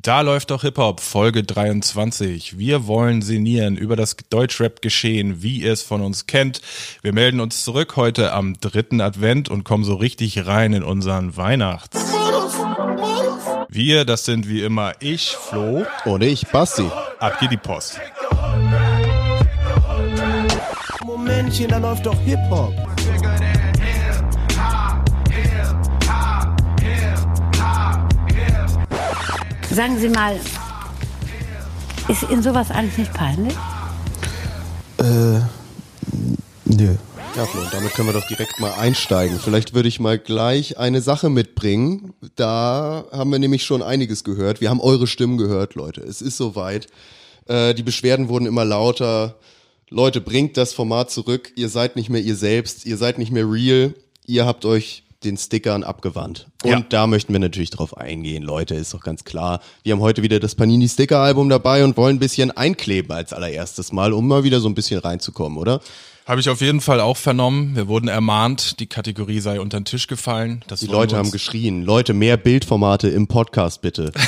[0.00, 2.56] Da läuft doch Hip-Hop, Folge 23.
[2.56, 6.60] Wir wollen sinnieren über das Deutschrap-Geschehen, wie ihr es von uns kennt.
[7.02, 11.36] Wir melden uns zurück heute am dritten Advent und kommen so richtig rein in unseren
[11.36, 11.98] Weihnachts.
[13.68, 15.84] Wir, das sind wie immer ich, Flo.
[16.04, 16.88] Und ich, Basti.
[17.18, 18.00] Ab geht die Post.
[21.04, 22.97] Momentchen, da läuft doch Hip-Hop.
[29.78, 30.34] Sagen Sie mal,
[32.08, 33.54] ist Ihnen sowas eigentlich nicht peinlich?
[34.98, 35.38] Äh,
[36.64, 36.96] nö.
[37.36, 39.38] Ja, Flo, damit können wir doch direkt mal einsteigen.
[39.38, 42.12] Vielleicht würde ich mal gleich eine Sache mitbringen.
[42.34, 44.60] Da haben wir nämlich schon einiges gehört.
[44.60, 46.00] Wir haben eure Stimmen gehört, Leute.
[46.00, 46.88] Es ist soweit.
[47.46, 49.36] Äh, die Beschwerden wurden immer lauter.
[49.90, 51.52] Leute, bringt das Format zurück.
[51.54, 52.84] Ihr seid nicht mehr ihr selbst.
[52.84, 53.94] Ihr seid nicht mehr real.
[54.26, 56.46] Ihr habt euch den Stickern abgewandt.
[56.62, 56.80] Und Ja.
[56.88, 59.60] da möchten wir natürlich drauf eingehen, Leute, ist doch ganz klar.
[59.82, 63.32] Wir haben heute wieder das Panini Sticker Album dabei und wollen ein bisschen einkleben als
[63.32, 65.80] allererstes Mal, um mal wieder so ein bisschen reinzukommen, oder?
[66.26, 67.74] Habe ich auf jeden Fall auch vernommen.
[67.74, 70.62] Wir wurden ermahnt, die Kategorie sei unter den Tisch gefallen.
[70.68, 74.12] Das Die Leute haben geschrien, Leute, mehr Bildformate im Podcast bitte.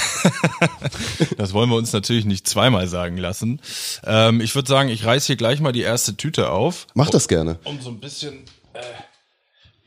[1.37, 3.61] Das wollen wir uns natürlich nicht zweimal sagen lassen.
[4.05, 6.87] Ähm, ich würde sagen, ich reiß hier gleich mal die erste Tüte auf.
[6.95, 7.59] Mach das gerne.
[7.65, 8.35] Um so ein bisschen,
[8.73, 8.81] äh,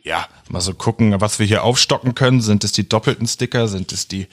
[0.04, 2.42] ja, mal so gucken, was wir hier aufstocken können.
[2.42, 3.68] Sind es die doppelten Sticker?
[3.68, 4.28] Sind es die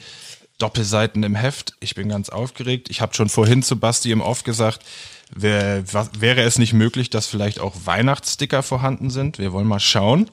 [0.58, 1.74] Doppelseiten im Heft?
[1.80, 2.90] Ich bin ganz aufgeregt.
[2.90, 4.84] Ich habe schon vorhin zu Basti im Off gesagt,
[5.32, 9.38] wär, was, wäre es nicht möglich, dass vielleicht auch Weihnachtssticker vorhanden sind?
[9.38, 10.28] Wir wollen mal schauen.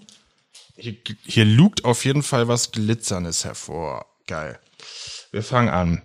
[0.75, 4.05] Hier, hier lugt auf jeden Fall was Glitzerndes hervor.
[4.25, 4.59] Geil.
[5.31, 6.01] Wir fangen an.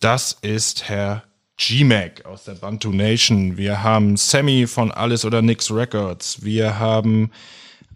[0.00, 1.24] Das ist Herr
[1.58, 3.56] G-Mac aus der Bantu Nation.
[3.56, 6.42] Wir haben Sammy von Alles oder Nix Records.
[6.44, 7.30] Wir haben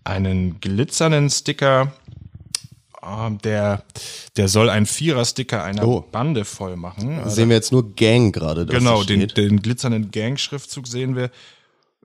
[0.04, 1.92] einen glitzernden Sticker.
[3.02, 3.82] ähm, Der,
[4.36, 6.00] der soll ein Vierer-Sticker einer Oh.
[6.10, 7.18] Bande voll machen.
[7.18, 8.66] Also, Sehen wir jetzt nur Gang gerade.
[8.66, 11.30] genau, den, den glitzernden Gang-Schriftzug sehen wir.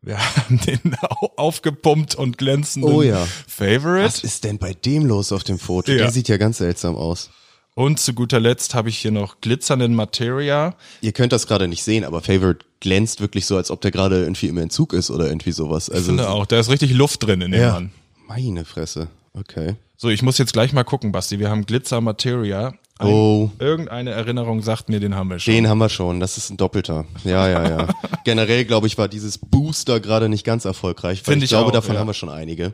[0.01, 3.25] Wir haben den au- aufgepumpt und glänzenden Oh ja.
[3.47, 4.05] Favorite.
[4.05, 5.91] Was ist denn bei dem los auf dem Foto?
[5.91, 5.97] Ja.
[5.97, 7.29] Der sieht ja ganz seltsam aus.
[7.77, 10.73] Und zu guter Letzt habe ich hier noch glitzernden Materia.
[11.01, 14.23] Ihr könnt das gerade nicht sehen, aber Favorite glänzt wirklich so, als ob der gerade
[14.23, 15.87] irgendwie im Entzug ist oder irgendwie sowas.
[15.87, 17.73] Also Finde auch, da ist richtig Luft drin in dem ja.
[17.73, 17.91] Mann.
[18.27, 19.09] Meine Fresse.
[19.33, 19.75] Okay.
[19.95, 21.37] So, ich muss jetzt gleich mal gucken, Basti.
[21.37, 22.73] Wir haben Glitzer Materia.
[22.97, 23.51] Ein, Oh.
[23.59, 25.53] Irgendeine Erinnerung sagt mir, den haben wir schon.
[25.53, 27.05] Den haben wir schon, das ist ein Doppelter.
[27.25, 27.87] Ja, ja, ja.
[28.25, 31.67] Generell, glaube ich, war dieses Booster gerade nicht ganz erfolgreich, weil Find ich, ich glaube,
[31.67, 31.99] auch, davon ja.
[31.99, 32.73] haben wir schon einige.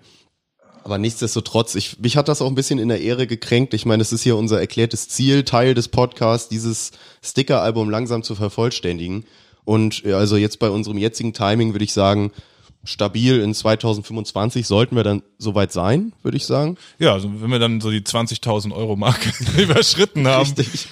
[0.83, 3.73] Aber nichtsdestotrotz, ich, mich hat das auch ein bisschen in der Ehre gekränkt.
[3.73, 6.91] Ich meine, es ist hier unser erklärtes Ziel, Teil des Podcasts, dieses
[7.23, 9.25] Sticker-Album langsam zu vervollständigen.
[9.63, 12.31] Und ja, also jetzt bei unserem jetzigen Timing würde ich sagen,
[12.83, 16.77] stabil in 2025 sollten wir dann soweit sein, würde ich sagen.
[16.99, 20.49] Ja, also wenn wir dann so die 20.000 Euro Marke überschritten haben.
[20.57, 20.87] Richtig.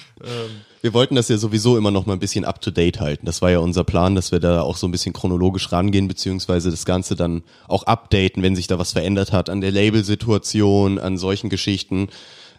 [0.82, 3.24] Wir wollten das ja sowieso immer noch mal ein bisschen up to date halten.
[3.24, 6.72] Das war ja unser Plan, dass wir da auch so ein bisschen chronologisch rangehen, beziehungsweise
[6.72, 11.18] das Ganze dann auch updaten, wenn sich da was verändert hat an der Labelsituation, an
[11.18, 12.08] solchen Geschichten.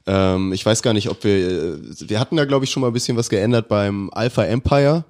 [0.08, 2.88] Ähm, ich weiß gar nicht, ob wir, äh, wir hatten da glaube ich schon mal
[2.88, 5.04] ein bisschen was geändert beim Alpha Empire.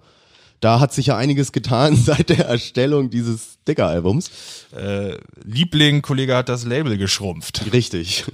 [0.59, 4.31] Da hat sich ja einiges getan seit der Erstellung dieses Sticker-Albums.
[4.75, 7.71] Äh, Liebling, Kollege hat das Label geschrumpft.
[7.73, 8.25] Richtig.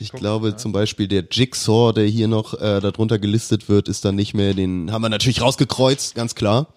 [0.00, 4.16] Ich glaube zum Beispiel der Jigsaw, der hier noch äh, darunter gelistet wird, ist dann
[4.16, 6.68] nicht mehr, den haben wir natürlich rausgekreuzt, ganz klar.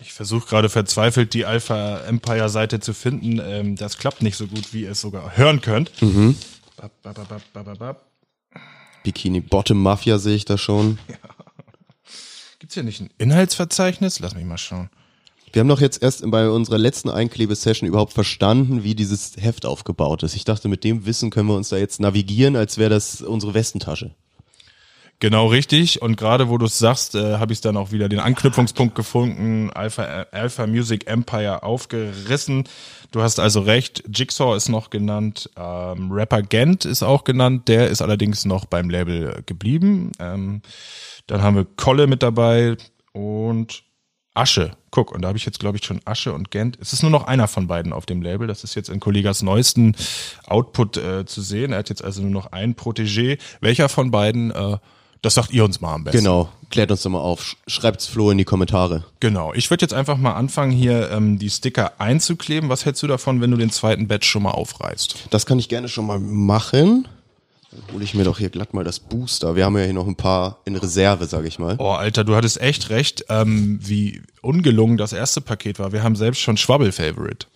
[0.00, 3.40] Ich versuche gerade verzweifelt die Alpha Empire Seite zu finden.
[3.44, 5.90] Ähm, das klappt nicht so gut, wie ihr es sogar hören könnt.
[6.00, 6.34] Mhm.
[6.76, 8.06] Bap, bap, bap.
[9.02, 10.98] Bikini Bottom Mafia sehe ich da schon.
[12.58, 14.18] Gibt's hier nicht ein Inhaltsverzeichnis?
[14.18, 14.88] Lass mich mal schauen.
[15.54, 20.24] Wir haben doch jetzt erst bei unserer letzten Einklebesession überhaupt verstanden, wie dieses Heft aufgebaut
[20.24, 20.34] ist.
[20.34, 23.54] Ich dachte, mit dem Wissen können wir uns da jetzt navigieren, als wäre das unsere
[23.54, 24.16] Westentasche.
[25.20, 26.02] Genau richtig.
[26.02, 29.70] Und gerade wo du es sagst, äh, habe ich dann auch wieder den Anknüpfungspunkt gefunden.
[29.72, 32.64] Alpha, Alpha Music Empire aufgerissen.
[33.12, 34.02] Du hast also recht.
[34.12, 35.50] Jigsaw ist noch genannt.
[35.56, 37.68] Ähm, Rapper Gent ist auch genannt.
[37.68, 40.10] Der ist allerdings noch beim Label geblieben.
[40.18, 40.62] Ähm,
[41.28, 42.76] dann haben wir Kolle mit dabei
[43.12, 43.83] und
[44.34, 44.72] Asche.
[44.90, 46.76] Guck, und da habe ich jetzt, glaube ich, schon Asche und Gent.
[46.80, 48.46] Es ist nur noch einer von beiden auf dem Label.
[48.46, 49.94] Das ist jetzt in Kollegas neuesten
[50.46, 51.72] Output äh, zu sehen.
[51.72, 53.38] Er hat jetzt also nur noch einen Protégé.
[53.60, 54.76] Welcher von beiden, äh,
[55.22, 56.18] das sagt ihr uns mal am besten.
[56.18, 57.40] Genau, klärt uns doch mal auf.
[57.42, 59.04] Sch- Schreibt's Flo in die Kommentare.
[59.20, 59.54] Genau.
[59.54, 62.68] Ich würde jetzt einfach mal anfangen, hier ähm, die Sticker einzukleben.
[62.68, 65.28] Was hältst du davon, wenn du den zweiten Batch schon mal aufreißt?
[65.30, 67.08] Das kann ich gerne schon mal machen.
[67.92, 69.56] Hole ich mir doch hier glatt mal das Booster.
[69.56, 71.76] Wir haben ja hier noch ein paar in Reserve, sage ich mal.
[71.78, 75.92] Oh, Alter, du hattest echt recht, ähm, wie ungelungen das erste Paket war.
[75.92, 77.46] Wir haben selbst schon Schwabbel-Favorite.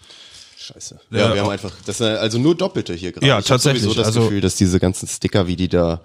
[0.58, 1.00] Scheiße.
[1.10, 3.26] Ja, Ja, wir haben einfach, das sind also nur Doppelte hier gerade.
[3.26, 3.82] Ja, ich tatsächlich.
[3.82, 6.00] sowieso das Also- Gefühl, dass diese ganzen Sticker, wie die da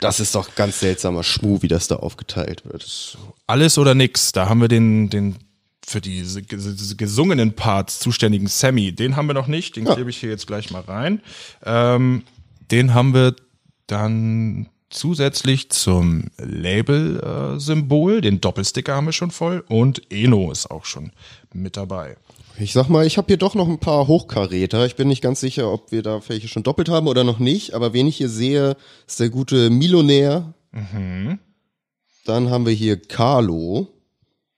[0.00, 3.16] Das ist doch ganz seltsamer Schmuh, wie das da aufgeteilt wird.
[3.46, 4.30] Alles oder nix.
[4.32, 5.36] Da haben wir den, den
[5.86, 6.22] für die
[6.96, 8.92] gesungenen Parts zuständigen Sammy.
[8.92, 9.74] Den haben wir noch nicht.
[9.76, 9.94] Den ja.
[9.94, 11.20] klebe ich hier jetzt gleich mal rein.
[11.64, 12.22] Ähm,
[12.70, 13.34] den haben wir
[13.86, 18.18] dann zusätzlich zum Label-Symbol.
[18.18, 19.64] Äh, den Doppelsticker haben wir schon voll.
[19.68, 21.12] Und Eno ist auch schon
[21.52, 22.16] mit dabei.
[22.58, 24.84] Ich sag mal, ich habe hier doch noch ein paar Hochkaräter.
[24.84, 27.74] Ich bin nicht ganz sicher, ob wir da welche schon doppelt haben oder noch nicht.
[27.74, 28.76] Aber wen ich hier sehe,
[29.06, 30.54] ist der gute Milonär.
[30.72, 31.38] Mhm.
[32.24, 33.88] Dann haben wir hier Carlo.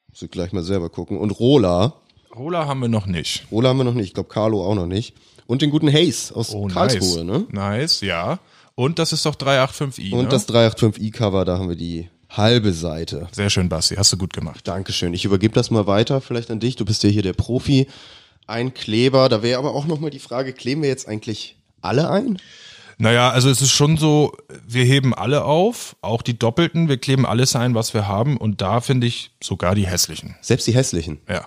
[0.09, 1.19] Muss ich gleich mal selber gucken.
[1.19, 1.95] Und Rola.
[2.35, 3.47] Rola haben wir noch nicht.
[3.51, 4.09] Rola haben wir noch nicht.
[4.09, 5.15] Ich glaube, Carlo auch noch nicht.
[5.51, 7.41] Und den guten Hayes aus oh, Karlsruhe, nice.
[7.41, 7.47] ne?
[7.51, 8.39] Nice, ja.
[8.77, 10.13] Und das ist doch 385i.
[10.13, 10.29] Und ne?
[10.29, 13.27] das 385i-Cover, da haben wir die halbe Seite.
[13.33, 13.97] Sehr schön, Basti.
[13.97, 14.69] Hast du gut gemacht.
[14.69, 15.13] Dankeschön.
[15.13, 16.77] Ich übergebe das mal weiter, vielleicht an dich.
[16.77, 17.89] Du bist ja hier der Profi.
[18.47, 19.29] Ein Kleber.
[19.29, 22.39] Da wäre aber auch nochmal die Frage, kleben wir jetzt eigentlich alle ein?
[22.99, 24.37] Naja, also es ist schon so,
[24.69, 28.61] wir heben alle auf, auch die Doppelten, wir kleben alles ein, was wir haben und
[28.61, 30.37] da finde ich sogar die hässlichen.
[30.43, 31.19] Selbst die hässlichen?
[31.29, 31.45] Ja.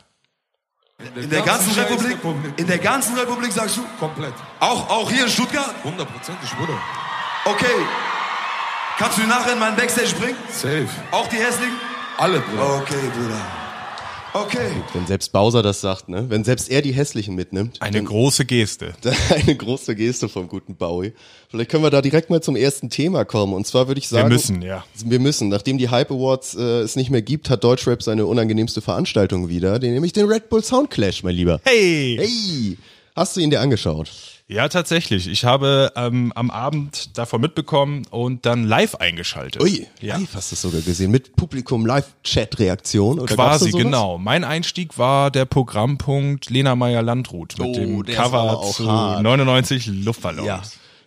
[1.16, 2.18] In der ganzen Republik?
[2.58, 3.82] In der ganzen Republik sagst du?
[4.00, 4.34] Komplett.
[4.60, 5.74] Auch, auch hier in Stuttgart?
[5.84, 6.78] Hundertprozentig, Bruder.
[7.46, 7.86] Okay,
[8.98, 10.38] Kannst du nachher in meinen Backstage bringen?
[10.50, 10.88] Safe.
[11.12, 11.76] Auch die hässlichen?
[12.18, 12.76] Alle, Bruder.
[12.78, 13.63] Okay, Bruder.
[14.34, 14.72] Okay.
[14.94, 16.26] Wenn selbst Bowser das sagt, ne?
[16.28, 17.80] Wenn selbst er die hässlichen mitnimmt.
[17.82, 18.96] Eine große Geste.
[19.30, 21.14] Eine große Geste vom guten Bowie.
[21.50, 23.54] Vielleicht können wir da direkt mal zum ersten Thema kommen.
[23.54, 24.30] Und zwar würde ich sagen.
[24.30, 24.84] Wir müssen, ja.
[25.06, 25.50] Wir müssen.
[25.50, 29.78] Nachdem die Hype Awards äh, es nicht mehr gibt, hat Deutschrap seine unangenehmste Veranstaltung wieder,
[29.78, 31.62] den, nämlich den Red Bull Sound Clash, mein Lieber.
[31.64, 32.18] Hey!
[32.20, 32.78] Hey!
[33.16, 34.10] Hast du ihn dir angeschaut?
[34.48, 35.28] Ja, tatsächlich.
[35.28, 39.62] Ich habe ähm, am Abend davon mitbekommen und dann live eingeschaltet.
[39.62, 40.18] Ui, ja.
[40.18, 41.12] live hast du es sogar gesehen.
[41.12, 43.26] Mit Publikum, Live-Chat-Reaktion?
[43.28, 44.18] Quasi, genau.
[44.18, 49.22] Mein Einstieg war der Programmpunkt Lena Meyer-Landrut mit oh, dem Cover zu hart.
[49.22, 50.48] 99 Luftballons.
[50.48, 50.62] Ja.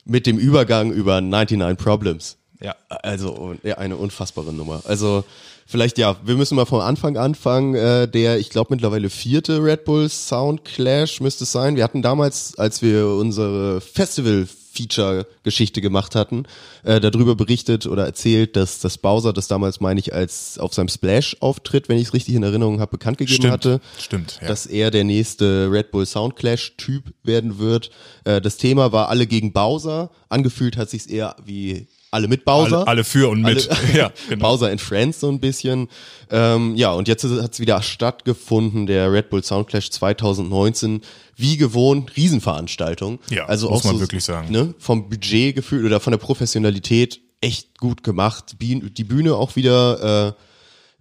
[0.05, 2.39] Mit dem Übergang über 99 Problems.
[2.61, 2.77] Ja.
[2.89, 4.83] Also ja, eine unfassbare Nummer.
[4.87, 5.25] Also
[5.67, 7.75] vielleicht ja, wir müssen mal vom Anfang anfangen.
[7.75, 11.77] Äh, der, ich glaube mittlerweile vierte Red Bull Sound Clash müsste es sein.
[11.77, 14.47] Wir hatten damals, als wir unsere Festival
[14.77, 16.45] Feature-Geschichte gemacht hatten,
[16.85, 20.89] äh, darüber berichtet oder erzählt, dass das Bowser das damals, meine ich, als auf seinem
[20.89, 23.81] Splash-Auftritt, wenn ich es richtig in Erinnerung habe, bekannt gegeben stimmt, hatte.
[23.99, 24.39] Stimmt.
[24.43, 24.49] Ja.
[24.49, 27.91] Dass er der nächste Red Bull Sound Clash-Typ werden wird.
[28.25, 30.11] Äh, das Thema war alle gegen Bowser.
[30.29, 32.79] Angefühlt hat sich's eher wie alle mit Bowser.
[32.79, 33.71] Alle, alle für und mit.
[33.71, 34.49] Alle, ja, genau.
[34.49, 35.89] Bowser and Friends so ein bisschen.
[36.31, 41.03] Ähm, ja, und jetzt hat es wieder stattgefunden, der Red Bull Soundclash 2019.
[41.37, 43.19] Wie gewohnt, Riesenveranstaltung.
[43.31, 44.51] Ja, also muss auch man so, wirklich sagen.
[44.51, 48.57] Ne, vom Budget gefühlt oder von der Professionalität echt gut gemacht.
[48.61, 50.33] Die Bühne auch wieder äh,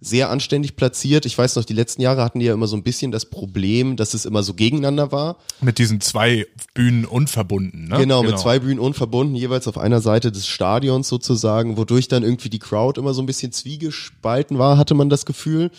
[0.00, 1.24] sehr anständig platziert.
[1.24, 3.96] Ich weiß noch, die letzten Jahre hatten die ja immer so ein bisschen das Problem,
[3.96, 5.38] dass es immer so gegeneinander war.
[5.60, 7.96] Mit diesen zwei Bühnen unverbunden, ne?
[7.96, 12.22] Genau, genau, mit zwei Bühnen unverbunden, jeweils auf einer Seite des Stadions sozusagen, wodurch dann
[12.22, 15.70] irgendwie die Crowd immer so ein bisschen zwiegespalten war, hatte man das Gefühl.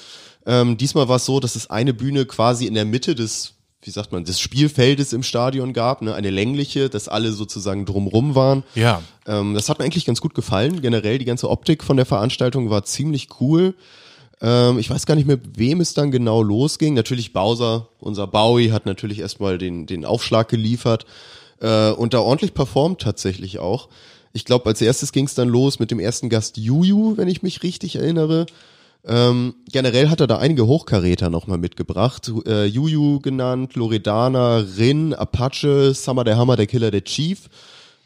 [0.48, 3.54] Ähm, diesmal war es so, dass es eine Bühne quasi in der Mitte des
[3.84, 8.36] wie sagt man, des Spielfeldes im Stadion gab, ne, eine längliche, dass alle sozusagen drumrum
[8.36, 8.64] waren.
[8.75, 9.02] Ja.
[9.25, 10.81] Ähm, das hat mir eigentlich ganz gut gefallen.
[10.81, 13.75] Generell die ganze Optik von der Veranstaltung war ziemlich cool.
[14.42, 16.94] Ähm, ich weiß gar nicht mehr, wem es dann genau losging.
[16.94, 21.06] Natürlich Bowser, unser Bowie, hat natürlich erstmal den, den Aufschlag geliefert
[21.60, 23.89] äh, und da ordentlich performt tatsächlich auch.
[24.34, 27.42] Ich glaube, als erstes ging es dann los mit dem ersten Gast Juju, wenn ich
[27.42, 28.45] mich richtig erinnere.
[29.06, 32.31] Ähm, generell hat er da einige Hochkaräter nochmal mitgebracht.
[32.45, 37.50] Äh, Juju genannt, Loredana, Rin, Apache, Summer der Hammer, der Killer, der Chief.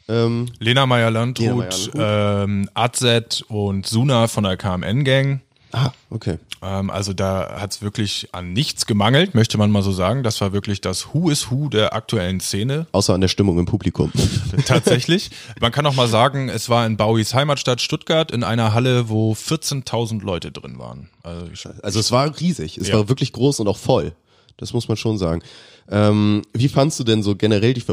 [0.08, 5.40] Ähm, Lena Meyer-Landrut, ähm, Azet und Suna von der KMN-Gang.
[5.72, 6.38] Ah, okay.
[6.62, 10.22] Ähm, also da hat es wirklich an nichts gemangelt, möchte man mal so sagen.
[10.22, 12.86] Das war wirklich das Who is Who der aktuellen Szene.
[12.92, 14.12] Außer an der Stimmung im Publikum.
[14.66, 15.30] Tatsächlich.
[15.60, 19.32] Man kann auch mal sagen, es war in Bowies Heimatstadt Stuttgart in einer Halle, wo
[19.32, 21.08] 14.000 Leute drin waren.
[21.22, 22.76] Also, also es war riesig.
[22.76, 22.94] Es ja.
[22.94, 24.12] war wirklich groß und auch voll.
[24.58, 25.42] Das muss man schon sagen.
[25.90, 27.84] Ähm, wie fandst du denn so generell die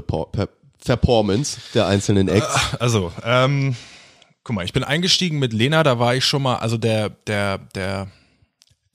[0.83, 2.75] Performance der einzelnen Acts?
[2.79, 3.75] Also, ähm,
[4.49, 7.59] guck mal, ich bin eingestiegen mit Lena, da war ich schon mal, also der, der,
[7.75, 8.07] der,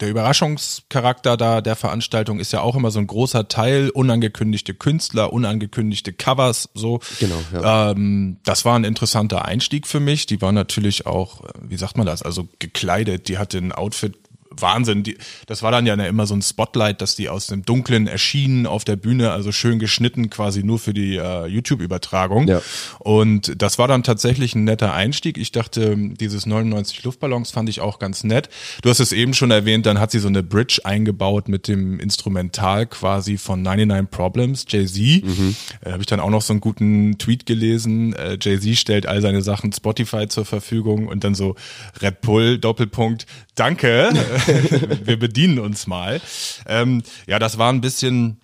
[0.01, 5.33] der Überraschungscharakter da der Veranstaltung ist ja auch immer so ein großer Teil, unangekündigte Künstler,
[5.33, 6.99] unangekündigte Covers, so.
[7.21, 7.93] Genau, ja.
[7.93, 10.27] Ähm, das war ein interessanter Einstieg für mich.
[10.27, 13.29] Die war natürlich auch, wie sagt man das, also gekleidet.
[13.29, 14.19] Die hatte ein Outfit,
[14.61, 15.03] Wahnsinn.
[15.03, 18.67] Die, das war dann ja immer so ein Spotlight, dass die aus dem Dunklen erschienen
[18.67, 22.49] auf der Bühne, also schön geschnitten quasi nur für die äh, YouTube-Übertragung.
[22.49, 22.63] Ja.
[22.99, 25.39] Und das war dann tatsächlich ein netter Einstieg.
[25.39, 28.49] Ich dachte, dieses 99 Luftballons fand ich auch ganz nett.
[28.83, 32.01] Du hast es eben schon erwähnt, dann hat sie so eine Bridge eingebaut mit dem
[32.01, 35.25] Instrumental quasi von 99 Problems, Jay-Z.
[35.25, 35.57] Mhm.
[35.83, 38.15] Da habe ich dann auch noch so einen guten Tweet gelesen.
[38.15, 41.55] Äh, Jay-Z stellt all seine Sachen Spotify zur Verfügung und dann so
[42.01, 44.11] Red Bull, Doppelpunkt, danke,
[45.05, 46.21] wir bedienen uns mal.
[46.67, 48.41] Ähm, ja, das war ein bisschen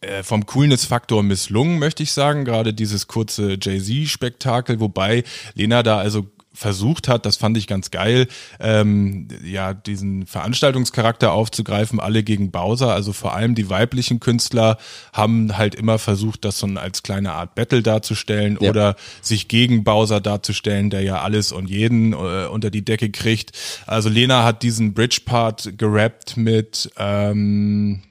[0.00, 2.44] äh, vom Coolness-Faktor misslungen, möchte ich sagen.
[2.44, 5.24] Gerade dieses kurze Jay-Z-Spektakel, wobei
[5.54, 6.26] Lena da also
[6.56, 8.26] versucht hat, das fand ich ganz geil,
[8.58, 14.78] ähm, ja, diesen Veranstaltungscharakter aufzugreifen, alle gegen Bowser, also vor allem die weiblichen Künstler
[15.12, 18.70] haben halt immer versucht, das so als kleine Art Battle darzustellen Ja.
[18.70, 23.52] oder sich gegen Bowser darzustellen, der ja alles und jeden äh, unter die Decke kriegt.
[23.86, 28.02] Also Lena hat diesen Bridge-Part gerappt mit ähm,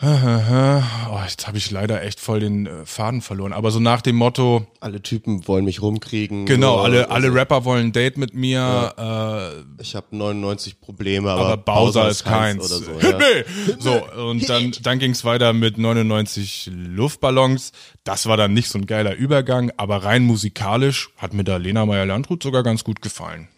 [1.10, 3.52] Oh, jetzt habe ich leider echt voll den äh, Faden verloren.
[3.52, 6.46] Aber so nach dem Motto, Alle Typen wollen mich rumkriegen.
[6.46, 11.30] genau, alle, alle also Rapper wollen ein Date mit mir, äh, Ich habe 99 Probleme,
[11.30, 12.64] aber, aber Bowser ist keins.
[12.64, 13.18] Oder so, ja.
[13.18, 13.44] nee.
[13.80, 17.72] so und dann, dann ging's weiter mit 99 Luftballons.
[18.04, 21.86] Das war dann nicht so ein geiler Übergang, aber rein musikalisch hat mir da Lena
[21.86, 23.48] Meyer-Landrut sogar ganz gut gefallen.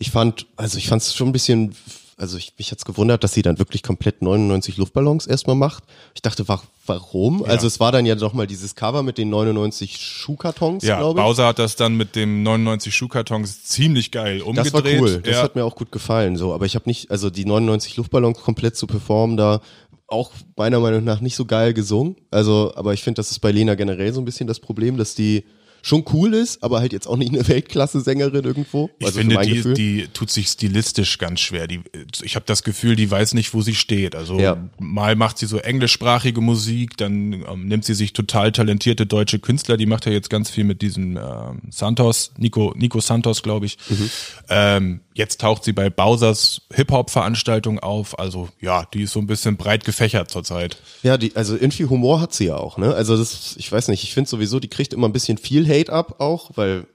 [0.00, 1.76] Ich fand, also ich fand es schon ein bisschen,
[2.16, 5.84] also ich, mich hat's gewundert, dass sie dann wirklich komplett 99 Luftballons erstmal macht.
[6.14, 7.44] Ich dachte, wa warum?
[7.44, 11.18] Also es war dann ja doch mal dieses Cover mit den 99 Schuhkartons, Ja, glaube
[11.18, 11.24] ich.
[11.24, 14.74] Bowser hat das dann mit dem 99 Schuhkartons ziemlich geil umgedreht.
[14.74, 15.42] Das war cool, das ja.
[15.42, 16.52] hat mir auch gut gefallen, so.
[16.52, 19.60] Aber ich habe nicht, also die 99 Luftballons komplett zu performen, da
[20.06, 22.16] auch meiner Meinung nach nicht so geil gesungen.
[22.30, 25.14] Also, aber ich finde, das ist bei Lena generell so ein bisschen das Problem, dass
[25.14, 25.44] die
[25.84, 28.88] schon cool ist, aber halt jetzt auch nicht eine Weltklasse-Sängerin irgendwo.
[28.98, 29.74] Ich also finde, die, Gefühl.
[29.74, 31.66] die tut sich stilistisch ganz schwer.
[31.66, 31.82] Die,
[32.22, 34.16] ich habe das Gefühl, die weiß nicht, wo sie steht.
[34.16, 34.56] Also Ja.
[34.78, 39.76] mal macht sie so englischsprachige Musik, dann ähm, nimmt sie sich total talentierte deutsche Künstler.
[39.76, 43.76] Die macht ja jetzt ganz viel mit diesem ähm, Santos, Nico, Nico Santos, glaube ich.
[43.90, 44.10] Mhm.
[44.48, 48.18] Ähm, jetzt taucht sie bei Bowsers Hip-Hop-Veranstaltung auf.
[48.18, 50.78] Also ja, die ist so ein bisschen breit gefächert zurzeit.
[51.02, 52.94] Ja, die, also irgendwie Humor hat sie ja auch, ne?
[52.94, 55.73] Also das, ich weiß nicht, ich finde sowieso, die kriegt immer ein bisschen viel Hate
[55.90, 56.86] ab auch, weil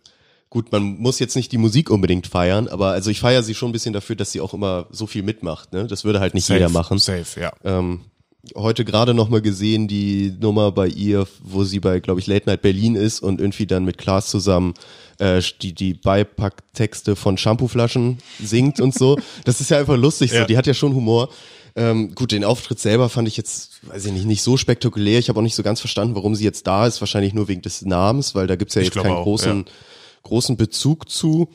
[0.50, 3.70] gut, man muss jetzt nicht die Musik unbedingt feiern, aber also ich feiere sie schon
[3.70, 5.86] ein bisschen dafür, dass sie auch immer so viel mitmacht, ne?
[5.88, 6.98] Das würde halt nicht jeder machen.
[6.98, 7.54] Safe, ja.
[7.64, 8.02] Ähm,
[8.56, 12.48] heute gerade noch mal gesehen die Nummer bei ihr, wo sie bei, glaube ich, Late
[12.48, 14.74] Night Berlin ist und irgendwie dann mit Klaas zusammen
[15.20, 19.20] äh, die, die Beipacktexte von Shampooflaschen singt und so.
[19.46, 20.38] Das ist ja einfach lustig so.
[20.38, 20.46] Ja.
[20.46, 21.30] Die hat ja schon Humor.
[21.80, 25.18] Ähm, gut, den Auftritt selber fand ich jetzt, weiß ich nicht, nicht so spektakulär.
[25.20, 27.00] Ich habe auch nicht so ganz verstanden, warum sie jetzt da ist.
[27.02, 29.66] Wahrscheinlich nur wegen des Namens, weil da gibt's ja Ich jetzt keinen auch, großen,
[30.24, 31.50] großen Bezug zu.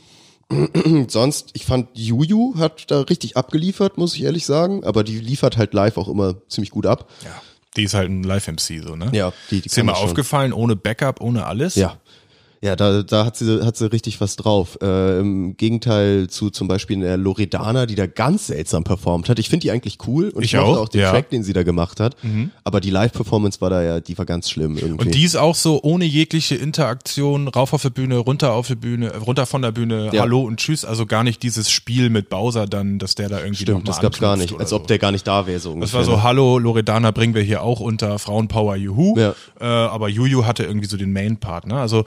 [1.08, 5.56] Sonst, ich fand Juju hat da richtig abgeliefert, muss ich ehrlich sagen, aber die liefert
[5.56, 7.10] halt live auch immer ziemlich gut ab.
[7.24, 7.42] ja.
[7.76, 9.10] Die ist halt ein Live-MC, so, ne?
[9.12, 11.74] Ja, die- die Ist dir mal aufgefallen, ohne Backup, ohne alles?
[11.74, 11.98] Ja.
[12.64, 14.78] Ja, da, da hat sie, hat sie richtig was drauf.
[14.80, 19.38] Äh, Im Gegenteil zu zum Beispiel der Loredana, die da ganz seltsam performt hat.
[19.38, 21.10] Ich finde die eigentlich cool und ich, Ich auch, auch den ja.
[21.10, 22.16] Track, den sie da gemacht hat.
[22.64, 25.04] Aber die Live-Performance war da ja, die war ganz schlimm irgendwie.
[25.04, 28.76] Und die ist auch so ohne jegliche Interaktion, rauf auf die Bühne, runter auf die
[28.76, 30.22] Bühne, äh, runter von der Bühne, Ja.
[30.22, 30.86] hallo und tschüss.
[30.86, 34.18] Also gar nicht dieses Spiel mit Bowser dann, dass der da irgendwie Stimmt, das gab's
[34.20, 34.58] gar nicht.
[34.58, 36.22] Als ob der gar nicht da wäre, so Das war so, ne?
[36.22, 39.18] hallo, Loredana bringen wir hier auch unter Frauenpower Juhu.
[39.18, 39.34] Ja.
[39.60, 41.66] Äh, aber Juju hatte irgendwie so den Main-Part.
[41.66, 41.78] Ne?
[41.78, 42.04] Also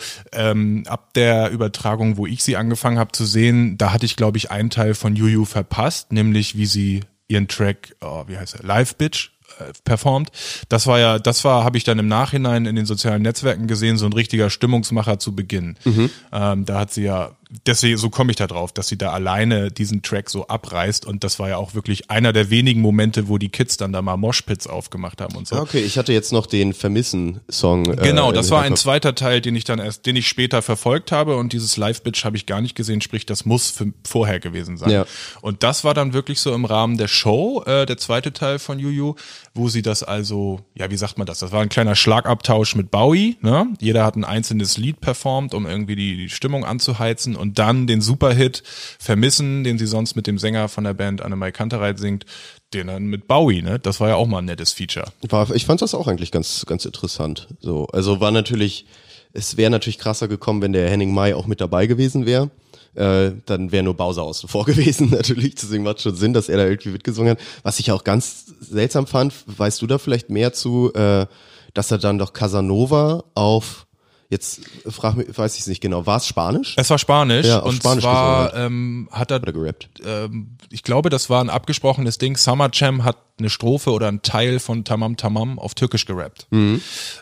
[0.51, 4.37] ähm, ab der Übertragung, wo ich sie angefangen habe zu sehen, da hatte ich, glaube
[4.37, 8.63] ich, einen Teil von Juju verpasst, nämlich wie sie ihren Track, oh, wie heißt er,
[8.63, 10.31] Live Bitch äh, performt.
[10.69, 13.97] Das war ja, das war, habe ich dann im Nachhinein in den sozialen Netzwerken gesehen,
[13.97, 15.77] so ein richtiger Stimmungsmacher zu Beginn.
[15.83, 16.09] Mhm.
[16.31, 17.31] Ähm, da hat sie ja,
[17.65, 21.23] deswegen, so komme ich da drauf, dass sie da alleine diesen Track so abreißt und
[21.23, 24.17] das war ja auch wirklich einer der wenigen Momente, wo die Kids dann da mal
[24.17, 25.57] Moshpits aufgemacht haben und so.
[25.57, 27.83] Okay, ich hatte jetzt noch den Vermissen-Song.
[27.97, 30.61] Genau, äh, das im war ein zweiter Teil, den ich dann erst, den ich später
[30.61, 34.39] verfolgt habe und dieses Live-Bitch habe ich gar nicht gesehen, sprich, das muss für, vorher
[34.39, 34.89] gewesen sein.
[34.89, 35.05] Ja.
[35.41, 38.79] Und das war dann wirklich so im Rahmen der Show, äh, der zweite Teil von
[38.79, 39.15] Juju,
[39.57, 41.39] wo sie das also, ja, wie sagt man das?
[41.39, 43.67] Das war ein kleiner Schlagabtausch mit Bowie, ne?
[43.79, 48.01] Jeder hat ein einzelnes Lied performt, um irgendwie die, die Stimmung anzuheizen und dann den
[48.01, 48.63] Superhit
[48.99, 52.25] Vermissen, den sie sonst mit dem Sänger von der Band Annemai Kantereit singt,
[52.73, 53.79] den dann mit Bowie, ne?
[53.79, 55.11] Das war ja auch mal ein nettes Feature.
[55.27, 57.47] War, ich fand das auch eigentlich ganz, ganz interessant.
[57.59, 58.85] So, also war natürlich,
[59.33, 62.49] es wäre natürlich krasser gekommen, wenn der Henning Mai auch mit dabei gewesen wäre.
[62.97, 65.55] Äh, dann wäre nur Bowser außen vor gewesen, natürlich.
[65.55, 67.39] Deswegen macht schon Sinn, dass er da irgendwie mitgesungen hat.
[67.63, 71.27] Was ich auch ganz seltsam fand, weißt du da vielleicht mehr zu, äh,
[71.73, 73.86] dass er dann doch Casanova auf
[74.29, 76.05] Jetzt frag mich, weiß ich es nicht genau.
[76.05, 76.73] War es Spanisch?
[76.77, 79.89] Es war Spanisch Ja, und Spanisch zwar ähm, hat er gerappt?
[80.05, 82.35] ähm, ich glaube, das war ein abgesprochenes Ding.
[82.35, 86.47] Summer Jam hat eine Strophe oder ein Teil von Tamam Tamam auf Türkisch gerappt.
[86.49, 86.81] Mhm.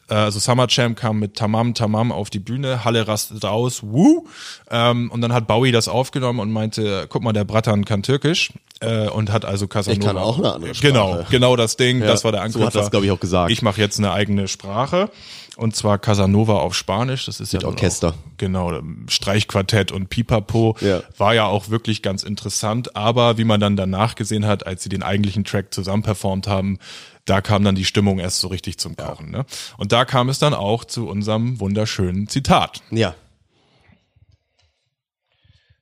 [0.10, 4.26] Äh, also Summer Jam kam mit Tamam Tamam auf die Bühne, Halle rastet aus, wuh.
[4.72, 8.52] Ähm, und dann hat Bowie das aufgenommen und meinte, guck mal, der Bratan kann Türkisch
[8.80, 10.00] äh, und hat also Casanova.
[10.00, 10.92] Ich kann auch eine andere Sprache.
[10.92, 12.68] Genau, genau das Ding, Ja, das war der so Anknüpfer.
[12.68, 13.52] hat das, glaub ich, auch gesagt.
[13.52, 15.12] Ich mache jetzt eine eigene Sprache
[15.58, 17.26] und zwar Casanova auf Spanisch.
[17.26, 18.10] Das ist ja dann Orchester.
[18.10, 20.76] Auch, genau, Streichquartett und Pipapo.
[20.82, 21.02] Ja.
[21.18, 24.90] War ja auch wirklich ganz interessant, aber wie man dann danach gesehen hat, als sie
[24.90, 26.80] den eigentlichen Track zusammen performt haben,
[27.26, 29.32] da kam dann die Stimmung erst so richtig zum Kochen.
[29.32, 29.46] Ne?
[29.78, 32.82] Und da kam es dann auch zu unserem wunderschönen Zitat.
[32.92, 33.16] Ja.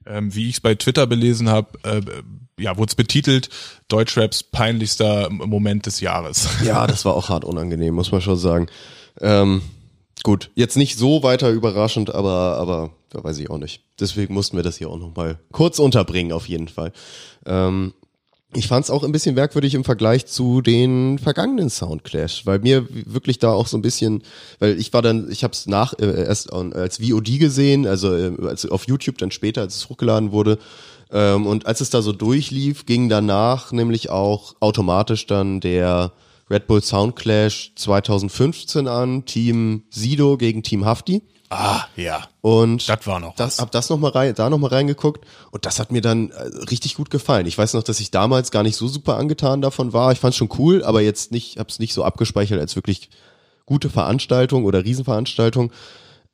[0.06, 2.02] Ähm, wie ich es bei Twitter belesen habe, äh,
[2.62, 3.50] ja, wurde es betitelt,
[3.88, 6.48] Deutschraps peinlichster Moment des Jahres.
[6.64, 8.68] Ja, das war auch hart unangenehm, muss man schon sagen.
[9.22, 9.62] Ähm,
[10.24, 13.84] gut, jetzt nicht so weiter überraschend, aber, aber da weiß ich auch nicht.
[14.00, 16.92] Deswegen mussten wir das hier auch nochmal kurz unterbringen, auf jeden Fall.
[17.46, 17.94] Ähm,
[18.56, 22.88] ich fand es auch ein bisschen merkwürdig im Vergleich zu den vergangenen Soundclash, weil mir
[22.90, 24.24] wirklich da auch so ein bisschen,
[24.60, 28.32] weil ich war dann, ich habe es nach äh, erst als VOD gesehen, also äh,
[28.48, 30.60] als auf YouTube dann später, als es hochgeladen wurde.
[31.12, 36.12] Ähm, und als es da so durchlief, ging danach nämlich auch automatisch dann der
[36.50, 41.24] Red Bull Soundclash 2015 an, Team Sido gegen Team Hafti.
[41.50, 42.24] Ah, ja.
[42.42, 43.60] Und Das war noch das, was.
[43.60, 46.42] hab das noch mal rein, da noch mal reingeguckt und das hat mir dann äh,
[46.70, 47.46] richtig gut gefallen.
[47.46, 50.12] Ich weiß noch, dass ich damals gar nicht so super angetan davon war.
[50.12, 53.10] Ich fand schon cool, aber jetzt nicht, hab's nicht so abgespeichert als wirklich
[53.66, 55.72] gute Veranstaltung oder Riesenveranstaltung.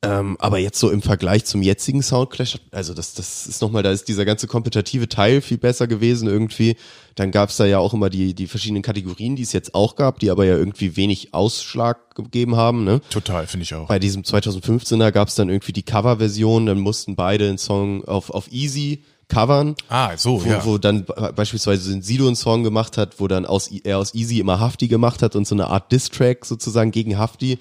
[0.02, 3.90] Ähm, aber jetzt so im Vergleich zum jetzigen Soundclash, also das, das ist nochmal, da
[3.90, 6.76] ist dieser ganze kompetitive Teil viel besser gewesen irgendwie.
[7.16, 10.18] Dann gab's da ja auch immer die, die verschiedenen Kategorien, die es jetzt auch gab,
[10.18, 12.84] die aber ja irgendwie wenig Ausschlag gegeben haben.
[12.84, 13.02] Ne?
[13.10, 13.88] Total, finde ich auch.
[13.88, 18.50] Bei diesem 2015er gab's dann irgendwie die Coverversion, dann mussten beide einen Song auf, auf
[18.50, 19.74] Easy covern.
[19.90, 20.64] Ah, so, wo, ja.
[20.64, 24.14] wo dann be- beispielsweise ein Sido einen Song gemacht hat, wo dann aus, er aus
[24.14, 27.58] Easy immer Hafti gemacht hat und so eine Art Diss-Track sozusagen gegen Hafti.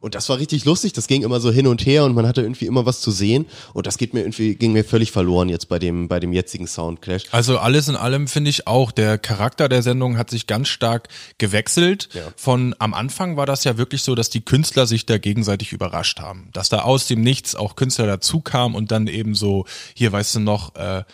[0.00, 2.40] Und das war richtig lustig, das ging immer so hin und her und man hatte
[2.40, 5.68] irgendwie immer was zu sehen und das geht mir irgendwie, ging mir völlig verloren jetzt
[5.68, 7.24] bei dem, bei dem jetzigen Soundclash.
[7.32, 11.08] Also alles in allem finde ich auch, der Charakter der Sendung hat sich ganz stark
[11.38, 12.08] gewechselt.
[12.36, 16.20] Von am Anfang war das ja wirklich so, dass die Künstler sich da gegenseitig überrascht
[16.20, 16.48] haben.
[16.52, 20.36] Dass da aus dem Nichts auch Künstler dazu kamen und dann eben so, hier weißt
[20.36, 21.04] du noch, äh,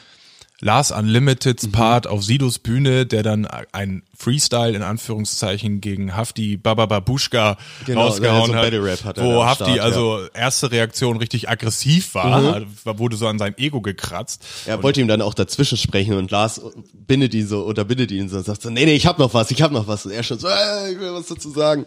[0.60, 6.86] Lars Unlimiteds Part auf Sidos Bühne, der dann ein Freestyle in Anführungszeichen gegen Hafti Baba
[6.86, 12.62] Babushka Genau, rausgehauen so hat, hat wo Hafti Start, also erste Reaktion richtig aggressiv war,
[12.84, 14.44] da wurde so an seinem Ego gekratzt.
[14.64, 16.62] Er wollte ihm dann auch dazwischen sprechen und Lars
[16.94, 19.34] bindet ihn so, oder bindet ihn so und sagt so, nee, nee, ich hab noch
[19.34, 20.06] was, ich hab noch was.
[20.06, 21.84] Und er schon so, äh, ich will was dazu sagen.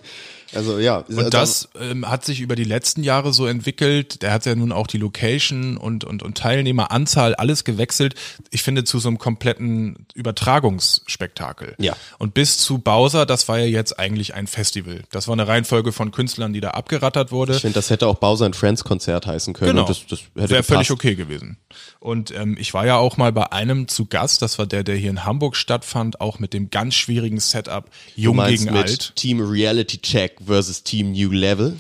[0.54, 1.04] Also ja.
[1.08, 4.22] also, Und das ähm, hat sich über die letzten Jahre so entwickelt.
[4.22, 8.16] Der hat ja nun auch die Location und, und, und Teilnehmeranzahl alles gewechselt.
[8.52, 11.76] Ich finde zu so einem kompletten Übertragungsspektakel.
[11.80, 11.96] Ja.
[12.18, 15.04] Und bis zu Bowser, das war ja jetzt eigentlich ein Festival.
[15.12, 17.56] Das war eine Reihenfolge von Künstlern, die da abgerattert wurde.
[17.56, 19.76] Ich finde, das hätte auch Bowser and Friends Konzert heißen können.
[19.76, 19.88] Genau.
[19.88, 21.58] Das, das hätte Wäre völlig okay gewesen.
[22.00, 24.96] Und ähm, ich war ja auch mal bei einem zu Gast, das war der, der
[24.96, 29.16] hier in Hamburg stattfand, auch mit dem ganz schwierigen Setup Jung gegen Alt.
[29.16, 31.76] Team Reality Check versus Team New Level.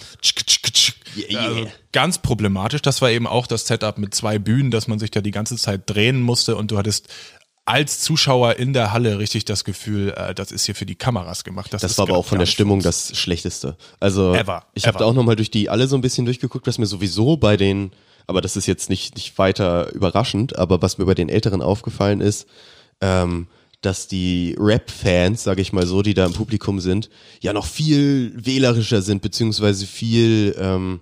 [1.17, 2.81] Yeah, Also ganz problematisch.
[2.81, 5.57] Das war eben auch das Setup mit zwei Bühnen, dass man sich da die ganze
[5.57, 7.07] Zeit drehen musste und du hattest
[7.65, 11.43] als Zuschauer in der Halle richtig das Gefühl, äh, das ist hier für die Kameras
[11.43, 11.71] gemacht.
[11.73, 13.77] Das, Das war aber gar- auch von der Stimmung das Schlechteste.
[13.99, 16.79] Also Ever, ich habe da auch nochmal durch die alle so ein bisschen durchgeguckt, was
[16.79, 17.91] mir sowieso bei den,
[18.25, 22.21] aber das ist jetzt nicht, nicht weiter überraschend, aber was mir bei den Älteren aufgefallen
[22.21, 22.47] ist,
[23.01, 23.47] ähm,
[23.81, 27.09] dass die Rap-Fans, sage ich mal so, die da im Publikum sind,
[27.41, 30.99] ja noch viel wählerischer sind, beziehungsweise viel ähm,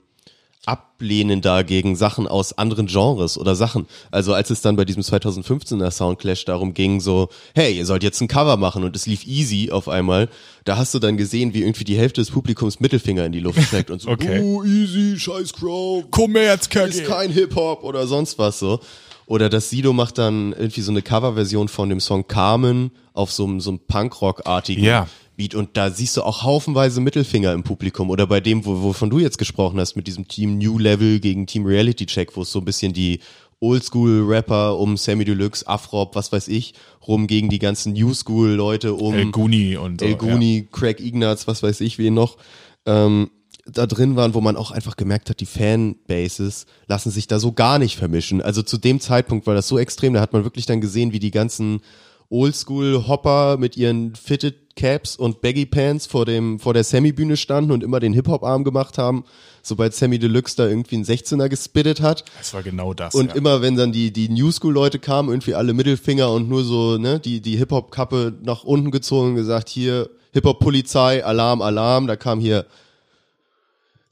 [0.68, 3.88] ablehnender gegen Sachen aus anderen Genres oder Sachen.
[4.12, 8.20] Also als es dann bei diesem 2015er Soundclash darum ging, so, hey, ihr sollt jetzt
[8.22, 10.28] ein Cover machen und es lief easy auf einmal,
[10.66, 13.62] da hast du dann gesehen, wie irgendwie die Hälfte des Publikums Mittelfinger in die Luft
[13.63, 14.42] streckt und so, Okay.
[14.42, 18.82] oh, easy, scheiß Crow, Kommerz, ist kein Hip-Hop oder sonst was so.
[19.28, 23.44] Oder das Sido macht dann irgendwie so eine Coverversion von dem Song Carmen auf so
[23.44, 25.08] einem, so einem Punkrock-artigen Ja.
[25.36, 29.12] Beat und da siehst du auch haufenweise Mittelfinger im Publikum oder bei dem, wo, wovon
[29.12, 32.52] du jetzt gesprochen hast, mit diesem Team New Level gegen Team Reality Check, wo es
[32.52, 33.20] so ein bisschen die
[33.60, 36.74] Oldschool-Rapper um Sammy Deluxe, Afrop, was weiß ich,
[37.06, 40.08] rum gegen die ganzen New School-Leute um El Guni und so.
[40.08, 42.38] El Guni, Craig Ignatz, was weiß ich, wen noch,
[42.86, 43.30] ähm,
[43.71, 47.51] da drin waren, wo man auch einfach gemerkt hat, die Fanbases lassen sich da so
[47.51, 48.41] gar nicht vermischen.
[48.41, 51.19] Also zu dem Zeitpunkt war das so extrem, da hat man wirklich dann gesehen, wie
[51.19, 51.82] die ganzen
[52.30, 57.84] Oldschool-Hopper mit ihren Fitted Caps und Baggy Pants vor dem vor der Sammy-Bühne standen und
[57.84, 59.25] immer den Hip-Hop-Arm gemacht haben,
[59.63, 62.23] sobald Sammy Deluxe da irgendwie einen 16er gespittet hat.
[62.38, 63.15] Das war genau das.
[63.15, 63.36] Und ja.
[63.36, 66.97] immer wenn dann die, die New School Leute kamen, irgendwie alle Mittelfinger und nur so,
[66.97, 72.39] ne, die, die Hip-Hop-Kappe nach unten gezogen und gesagt, hier, Hip-Hop-Polizei, Alarm, Alarm, da kam
[72.39, 72.65] hier,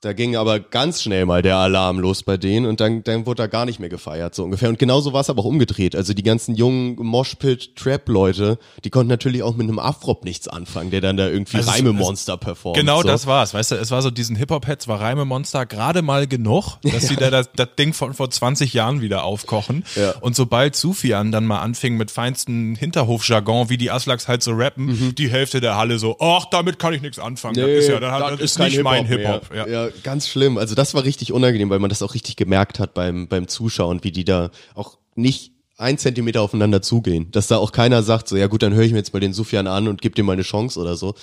[0.06, 3.44] da ging aber ganz schnell mal der Alarm los bei denen und dann, dann wurde
[3.44, 4.70] da gar nicht mehr gefeiert, so ungefähr.
[4.70, 5.96] Und genauso war es aber auch umgedreht.
[5.96, 11.02] Also die ganzen jungen Moshpit-Trap-Leute, die konnten natürlich auch mit einem Afrop nichts anfangen, der
[11.02, 12.78] dann da irgendwie Also Reime-Monster performt.
[12.78, 13.08] Genau so.
[13.08, 17.08] das war's, weißt du, es war so diesen Hip-Hop-Heads, war Reimemonster gerade mal genug, dass
[17.08, 19.86] sie da das, das Ding von vor 20 Jahren wieder aufkochen.
[19.96, 20.12] Ja.
[20.22, 25.16] Und sobald Sufian dann mal anfing mit feinsten Hinterhofjargon, wie die Aslaks halt so rappen,
[25.18, 27.56] die Hälfte der Halle so, ach, damit kann ich nichts anfangen.
[27.56, 29.52] das ist ja, das, das ist kein nicht mein Hip-Hop Hip-Hop.
[29.52, 29.68] mehr.
[29.68, 29.86] Ja.
[29.86, 30.58] ja, ganz schlimm.
[30.58, 34.04] Also das war richtig unangenehm, weil man das auch richtig gemerkt hat beim, beim Zuschauen,
[34.04, 37.32] wie die da auch nicht ein Zentimeter aufeinander zugehen.
[37.32, 39.34] Dass da auch keiner sagt, so, ja gut, dann höre ich mir jetzt mal den
[39.34, 41.16] Sufjan an und gebe dem mal eine Chance oder so.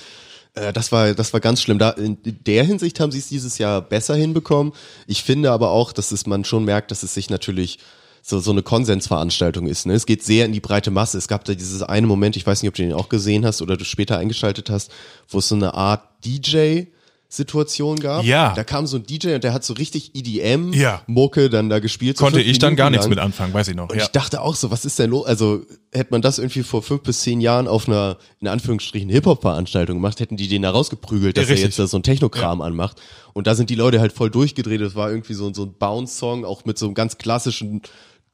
[0.54, 1.78] Äh, Das war, das war ganz schlimm.
[1.78, 4.72] Da, in der Hinsicht haben sie es dieses Jahr besser hinbekommen.
[5.06, 7.78] Ich finde aber auch, dass es man schon merkt, dass es sich natürlich
[8.22, 9.86] so, so eine Konsensveranstaltung ist.
[9.86, 9.94] Ne?
[9.94, 11.18] Es geht sehr in die breite Masse.
[11.18, 13.62] Es gab da dieses eine Moment, ich weiß nicht, ob du den auch gesehen hast
[13.62, 14.92] oder du später eingeschaltet hast,
[15.28, 16.84] wo es so eine Art DJ
[17.34, 18.24] Situation gab.
[18.24, 18.52] Ja.
[18.54, 21.00] Da kam so ein DJ und der hat so richtig EDM Ja.
[21.06, 22.18] Mucke dann da gespielt.
[22.18, 23.10] so Konnte ich dann Minuten gar nichts lang.
[23.10, 23.88] mit anfangen, weiß ich noch.
[23.88, 24.02] Und Ja.
[24.02, 25.24] ich dachte auch so, was ist denn los?
[25.24, 29.96] Also hätte man das irgendwie vor fünf bis zehn Jahren auf einer, in Anführungsstrichen, Hip-Hop-Veranstaltung
[29.96, 33.00] gemacht, hätten die den da rausgeprügelt, dass Ja, er jetzt da so ein Technokram anmacht.
[33.32, 34.82] Und da sind die Leute halt voll durchgedreht.
[34.82, 37.80] Das war irgendwie so, so ein Bounce-Song, auch mit so einem ganz klassischen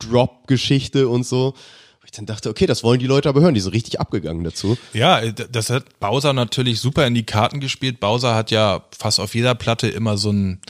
[0.00, 1.54] Drop-Geschichte und so.
[2.10, 4.78] Ich dann dachte, okay, das wollen die Leute aber hören, die sind richtig abgegangen dazu.
[4.94, 8.00] Ja, d- das hat Bowser natürlich super in die Karten gespielt.
[8.00, 10.60] Bowser hat ja fast auf jeder Platte immer so ein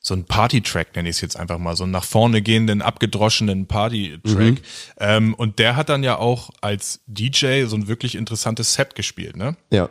[0.00, 3.66] so ein Party-Track, nenne ich es jetzt einfach mal, so einen nach vorne gehenden, abgedroschenen
[3.66, 4.62] Party-Track.
[4.98, 9.36] Ähm, und der hat dann ja auch als DJ so ein wirklich interessantes Set gespielt,
[9.36, 9.56] ne?
[9.70, 9.90] Ja.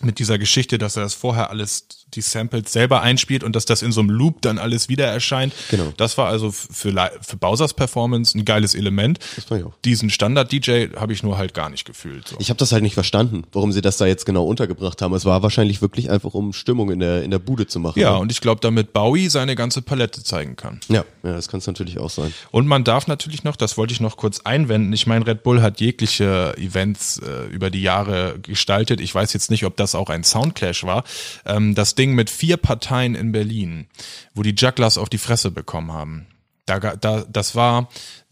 [0.00, 3.82] mit dieser Geschichte, dass er das vorher alles, die Samples selber einspielt und dass das
[3.82, 5.52] in so einem Loop dann alles wieder erscheint.
[5.70, 5.92] Genau.
[5.96, 9.18] Das war also für, für Bowsers Performance ein geiles Element.
[9.36, 9.74] Das fand ich auch.
[9.84, 12.28] Diesen Standard-DJ habe ich nur halt gar nicht gefühlt.
[12.28, 12.36] So.
[12.38, 15.14] Ich habe das halt nicht verstanden, warum sie das da jetzt genau untergebracht haben.
[15.14, 17.98] Es war wahrscheinlich wirklich einfach, um Stimmung in der, in der Bude zu machen.
[17.98, 20.80] ja, und ich glaube, damit Bowie seine ganze Palette zeigen kann.
[20.88, 22.32] ja, ja, das kann es natürlich auch sein.
[22.50, 25.62] Und man darf natürlich noch, das wollte ich noch kurz einwenden, ich meine, Red Bull
[25.62, 29.00] hat jegliche Events äh, über die Jahre gestaltet.
[29.00, 31.04] Ich weiß jetzt nicht, ob das auch ein Soundclash war.
[31.44, 33.88] Ähm, das Ding mit vier Parteien in Berlin,
[34.34, 36.26] wo die Jugglers auf die Fresse bekommen haben.
[36.66, 37.88] Da, da, das war,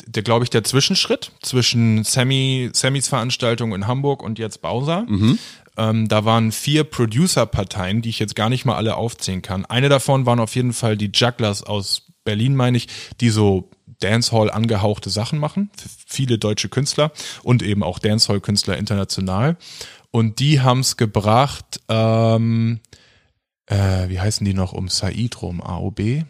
[0.07, 5.07] der, glaube ich, der Zwischenschritt zwischen Sammy, Sammys Veranstaltung in Hamburg und jetzt Bowser.
[5.79, 9.65] Ähm, da waren vier Producer-Parteien, die ich jetzt gar nicht mal alle aufzählen kann.
[9.65, 12.89] Eine davon waren auf jeden Fall die Jugglers aus Berlin, meine ich,
[13.21, 15.71] die so Dancehall angehauchte Sachen machen,
[16.07, 19.57] viele deutsche Künstler und eben auch Dancehall-Künstler international.
[20.11, 22.81] Und die haben's gebracht, ähm,
[23.67, 26.01] äh, wie heißen die noch um Said rum, AOB?
[26.01, 26.25] Äh,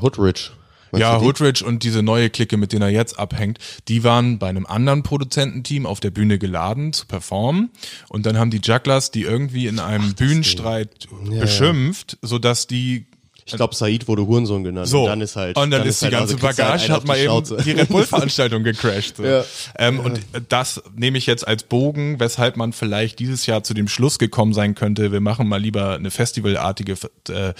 [0.00, 0.52] Hoodrich.
[0.90, 1.20] Meinst Ja?
[1.20, 3.58] Hoodrich und diese neue Clique, mit denen er jetzt abhängt,
[3.88, 7.70] die waren bei einem anderen Produzententeam auf der Bühne geladen zu performen.
[8.08, 13.06] Und dann haben die Jugglers die irgendwie in einem Bühnenstreit beschimpft, sodaß die
[13.48, 14.88] Ich glaube, Said wurde Hurensohn genannt.
[14.88, 15.56] so, Und dann ist halt.
[15.56, 18.04] und dann, ist die halt, ganze also halt Bagage hat mal eben die Red Bull
[18.06, 19.16] Veranstaltung gecrashed.
[19.16, 19.24] So.
[19.24, 19.44] Ja.
[19.78, 23.88] Ähm, Und das nehme ich jetzt als Bogen, weshalb man vielleicht dieses Jahr zu dem
[23.88, 26.92] Schluss gekommen sein könnte, wir machen mal lieber eine festivalartige
[27.28, 27.52] äh,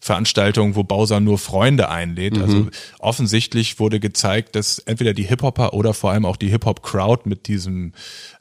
[0.00, 2.36] Veranstaltung, wo Bowser nur Freunde einlädt.
[2.36, 2.42] Mhm.
[2.42, 2.66] Also
[2.98, 7.92] offensichtlich wurde gezeigt, dass entweder die Hip-Hopper oder vor allem auch die Hip-Hop-Crowd mit diesem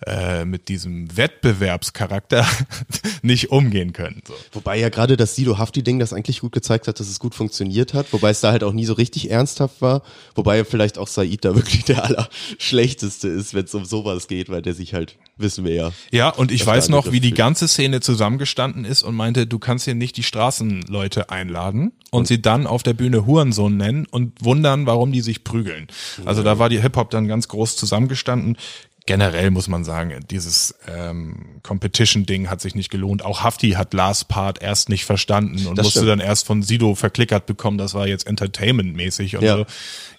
[0.06, 2.46] äh, mit diesem Wettbewerbscharakter
[3.22, 4.22] nicht umgehen können.
[4.28, 4.34] So.
[4.52, 7.93] Wobei ja gerade das Sido Hafti-Ding das eigentlich gut gezeigt hat, dass es gut funktioniert
[7.93, 8.12] hat.
[8.12, 10.03] Wobei es da halt auch nie so richtig ernsthaft war.
[10.36, 14.62] Wobei vielleicht auch Said da wirklich der Allerschlechteste ist, wenn es um sowas geht, weil
[14.62, 15.91] der sich halt, wissen wir ja.
[16.12, 19.86] Ja, und ich weiß noch, wie die ganze Szene zusammengestanden ist und meinte, du kannst
[19.86, 24.86] hier nicht die Straßenleute einladen und sie dann auf der Bühne Hurensohn nennen und wundern,
[24.86, 25.88] warum die sich prügeln.
[26.25, 28.58] Also da war die Hip-Hop dann ganz groß zusammengestanden.
[29.06, 33.26] Generell muss man sagen, dieses ähm, Competition-Ding hat sich nicht gelohnt.
[33.26, 36.12] Auch Hafti hat Last Part erst nicht verstanden und Das musste stimmt.
[36.12, 39.58] dann erst von Sido verklickert bekommen, das war jetzt Entertainment-mäßig und Ja.
[39.58, 39.66] so.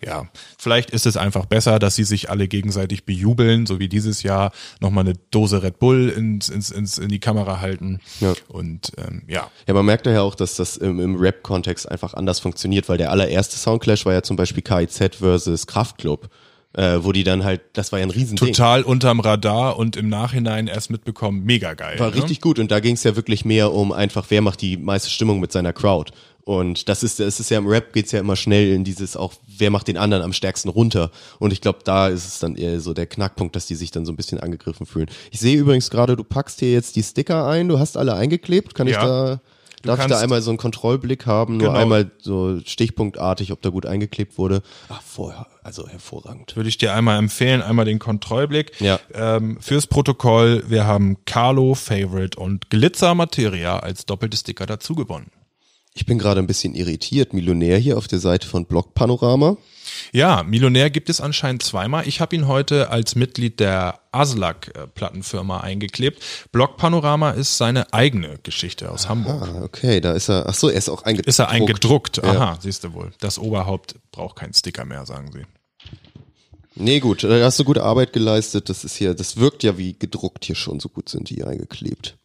[0.04, 4.22] Ja, vielleicht ist es einfach besser, dass sie sich alle gegenseitig bejubeln, so wie dieses
[4.22, 8.00] Jahr nochmal eine Dose Red Bull ins, ins, ins, in die Kamera halten.
[8.20, 8.34] Ja.
[8.48, 12.38] Und ähm, ja, Ja, man merkt ja auch, dass das im, im Rap-Kontext einfach anders
[12.40, 16.28] funktioniert, weil der allererste Soundclash war ja zum Beispiel KIZ versus Kraftklub,
[16.74, 18.52] äh, wo die dann halt, das war ja ein Riesending.
[18.52, 21.98] total unterm Radar und im Nachhinein erst mitbekommen, mega geil.
[21.98, 22.16] War ne?
[22.16, 25.10] richtig gut und da ging es ja wirklich mehr um einfach, wer macht die meiste
[25.10, 26.12] Stimmung mit seiner Crowd.
[26.44, 29.32] Und das ist, das ist ja im Rap geht's ja immer schnell in dieses auch,
[29.46, 31.10] wer macht den anderen am stärksten runter.
[31.38, 34.04] Und ich glaube, da ist es dann eher so der Knackpunkt, dass die sich dann
[34.04, 35.08] so ein bisschen angegriffen fühlen.
[35.30, 38.74] Ich sehe übrigens gerade, du packst hier jetzt die Sticker ein, du hast alle eingeklebt.
[38.74, 39.40] Kann ich Ja.
[39.84, 41.78] Da, darf ich da einmal so einen Kontrollblick haben, nur Genau.
[41.78, 44.62] einmal so stichpunktartig, ob da gut eingeklebt wurde.
[44.88, 46.56] Ach, vorher, also hervorragend.
[46.56, 48.80] Würde ich dir einmal empfehlen, einmal den Kontrollblick.
[48.80, 48.98] Ja.
[49.12, 55.30] Ähm, fürs Protokoll, wir haben Carlo, Favorite und Glitzer Materia als doppelte Sticker dazu gewonnen.
[55.96, 57.32] Ich bin gerade ein bisschen irritiert.
[57.32, 59.56] Millionär hier auf der Seite von Blog Panorama.
[60.12, 62.08] Ja, Millionär gibt es anscheinend zweimal.
[62.08, 66.20] Ich habe ihn heute als Mitglied der Aslak-Plattenfirma eingeklebt.
[66.50, 69.42] Block Panorama ist seine eigene Geschichte aus Hamburg.
[69.42, 70.46] Ah, okay, da ist er.
[70.48, 71.28] Ach so, er ist auch eingedruckt.
[71.28, 72.16] Ist er eingedruckt?
[72.16, 72.24] Ja.
[72.24, 73.12] Aha, siehst du wohl.
[73.20, 75.46] Das Oberhaupt braucht keinen Sticker mehr, sagen sie.
[76.74, 78.68] Nee, gut, da hast du gute Arbeit geleistet.
[78.68, 82.16] Das ist hier, das wirkt ja wie gedruckt hier schon, so gut sind die eingeklebt.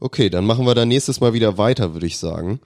[0.00, 2.60] Okay, dann machen wir da nächstes Mal wieder weiter, würde ich sagen.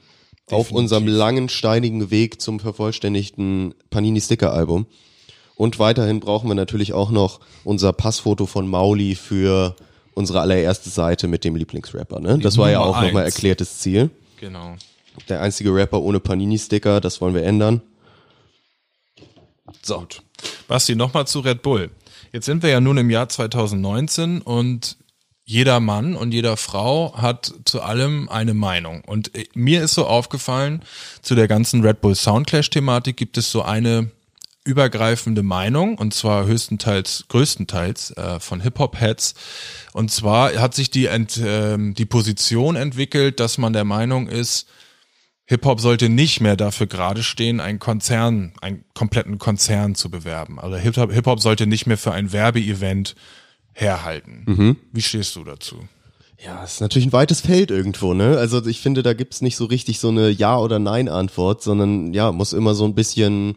[0.50, 4.86] Auf unserem langen, steinigen Weg zum vervollständigten Panini-Sticker-Album.
[5.54, 9.76] Und weiterhin brauchen wir natürlich auch noch unser Passfoto von Mauli für
[10.14, 12.20] unsere allererste Seite mit dem Lieblingsrapper.
[12.20, 12.38] Ne?
[12.38, 14.10] Das war ja auch nochmal erklärtes Ziel.
[14.38, 14.76] Genau.
[15.28, 17.82] Der einzige Rapper ohne Panini-Sticker, das wollen wir ändern.
[19.82, 20.06] So.
[20.66, 21.90] Basti, nochmal zu Red Bull.
[22.32, 24.96] Jetzt sind wir ja nun im Jahr 2019 und
[25.50, 29.02] jeder Mann und jeder Frau hat zu allem eine Meinung.
[29.04, 30.82] Und äh, mir ist so aufgefallen,
[31.22, 34.12] zu der ganzen Red Bull Soundclash-Thematik gibt es so eine
[34.64, 39.34] übergreifende Meinung, und zwar höchstenteils, größtenteils äh, von Hip-Hop-Heads.
[39.92, 44.68] Und zwar hat sich die, Ent, ähm, die Position entwickelt, dass man der Meinung ist,
[45.46, 50.60] Hip-Hop sollte nicht mehr dafür gerade stehen, einen Konzern, einen kompletten Konzern zu bewerben.
[50.60, 53.16] Also Hip-Hop Hip-Hop sollte nicht mehr für ein Werbeevent
[53.72, 54.76] herhalten.
[54.92, 55.76] Wie stehst du dazu?
[56.42, 58.38] Ja, es ist natürlich ein weites Feld irgendwo, ne?
[58.38, 62.32] Also ich finde, da gibt's nicht so richtig so eine Ja- oder Nein-Antwort, sondern ja,
[62.32, 63.56] muss immer so ein bisschen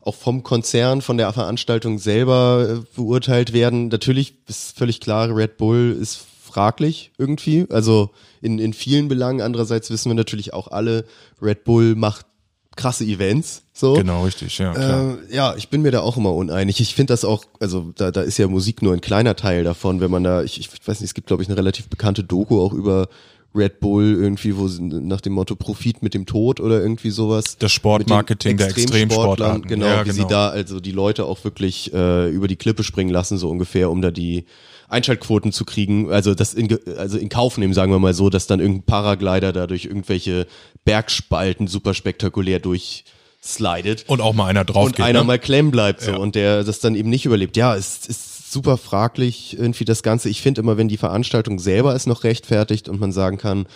[0.00, 3.88] auch vom Konzern, von der Veranstaltung selber äh, beurteilt werden.
[3.88, 9.40] Natürlich ist völlig klar, Red Bull ist fraglich irgendwie, also in, in vielen Belangen.
[9.40, 11.04] Andererseits wissen wir natürlich auch alle,
[11.40, 12.26] Red Bull macht
[12.76, 13.94] krasse Events, so.
[13.94, 15.18] Genau, richtig, ja, klar.
[15.30, 16.80] Äh, ja, ich bin mir da auch immer uneinig.
[16.80, 20.00] Ich finde das auch, also da, da ist ja Musik nur ein kleiner Teil davon,
[20.00, 22.60] wenn man da, ich, ich weiß nicht, es gibt glaube ich eine relativ bekannte Doku
[22.60, 23.08] auch über
[23.56, 27.56] Red Bull irgendwie, wo nach dem Motto Profit mit dem Tod oder irgendwie sowas.
[27.58, 29.62] Das Sportmarketing der Extremsportarten.
[29.62, 30.28] Genau, Ja, wie sie genau.
[30.28, 34.02] da also die Leute auch wirklich äh, über die Klippe springen lassen, so ungefähr, um
[34.02, 34.44] da die
[34.88, 38.46] Einschaltquoten zu kriegen, also das in, also in Kauf nehmen, sagen wir mal so, dass
[38.46, 40.46] dann irgendein Paraglider da durch irgendwelche
[40.86, 45.04] Bergspalten super spektakulär durchslidet Und auch mal einer drauf und geht.
[45.04, 45.26] einer ne?
[45.26, 46.16] mal klemmen bleibt so Ja.
[46.16, 47.56] und der das dann eben nicht überlebt.
[47.58, 50.30] Ja, es ist super fraglich irgendwie das Ganze.
[50.30, 53.66] Ich finde immer, wenn die Veranstaltung selber es noch rechtfertigt und man sagen kann,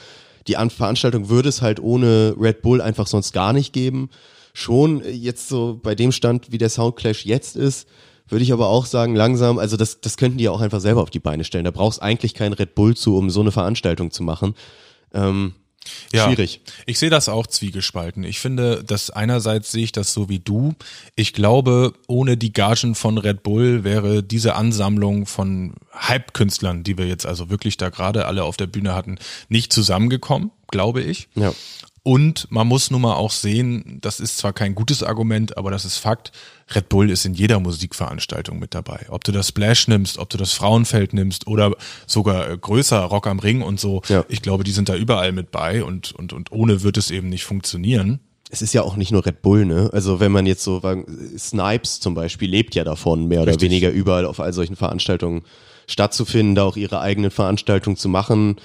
[0.46, 4.08] die An Veranstaltung würde es halt ohne Red Bull einfach sonst gar nicht geben.
[4.54, 7.86] Schon äh, jetzt so bei dem Stand, wie der Soundclash jetzt ist,
[8.28, 11.02] würde ich aber auch sagen, langsam, also das, das könnten die ja auch einfach selber
[11.02, 11.64] auf die Beine stellen.
[11.64, 14.54] Da brauchst eigentlich kein Red Bull zu, um so eine Veranstaltung zu machen.
[15.12, 15.54] Ähm,
[16.12, 16.60] Ja, Schwierig.
[16.86, 18.24] Ich sehe das auch zwiegespalten.
[18.24, 20.74] Ich finde, dass einerseits sehe ich das so wie du.
[21.16, 27.06] Ich glaube, ohne die Gagen von Red Bull wäre diese Ansammlung von Hype-Künstlern, die wir
[27.06, 31.28] jetzt also wirklich da gerade alle auf der Bühne hatten, nicht zusammengekommen, glaube ich.
[31.34, 31.52] ja.
[32.02, 35.84] Und man muss nun mal auch sehen, das ist zwar kein gutes Argument, aber das
[35.84, 36.32] ist Fakt.
[36.74, 39.06] Red Bull ist in jeder Musikveranstaltung mit dabei.
[39.10, 41.74] Ob du das Splash nimmst, ob du das Frauenfeld nimmst oder
[42.06, 44.00] sogar äh, größer Rock am Ring und so.
[44.08, 44.24] Ja.
[44.28, 47.28] Ich glaube, die sind da überall mit bei und, und, und ohne wird es eben
[47.28, 48.20] nicht funktionieren.
[48.50, 49.90] es ist ja auch nicht nur Red Bull, ne?
[49.92, 50.80] Also wenn man jetzt so,
[51.38, 53.70] Snipes zum Beispiel lebt ja davon, mehr oder Richtig.
[53.70, 55.42] weniger überall auf all solchen Veranstaltungen
[55.86, 58.56] stattzufinden, da auch ihre eigenen Veranstaltungen zu machen.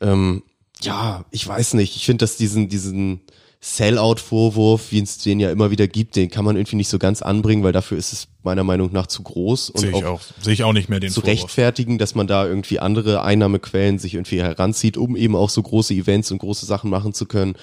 [0.00, 0.42] Ähm,
[0.82, 1.96] ja, ich weiß nicht.
[1.96, 3.20] Ich finde, dass diesen, diesen
[3.60, 7.22] Sellout-Vorwurf, wie es den ja immer wieder gibt, den kann man irgendwie nicht so ganz
[7.22, 10.52] anbringen, weil dafür ist es meiner Meinung nach zu groß und Sehe ich auch, sehe
[10.52, 11.42] ich auch nicht mehr den zu Vorwurf.
[11.42, 15.92] rechtfertigen, dass man da irgendwie andere Einnahmequellen sich irgendwie heranzieht, um eben auch so große
[15.92, 17.56] Events und große Sachen machen zu können.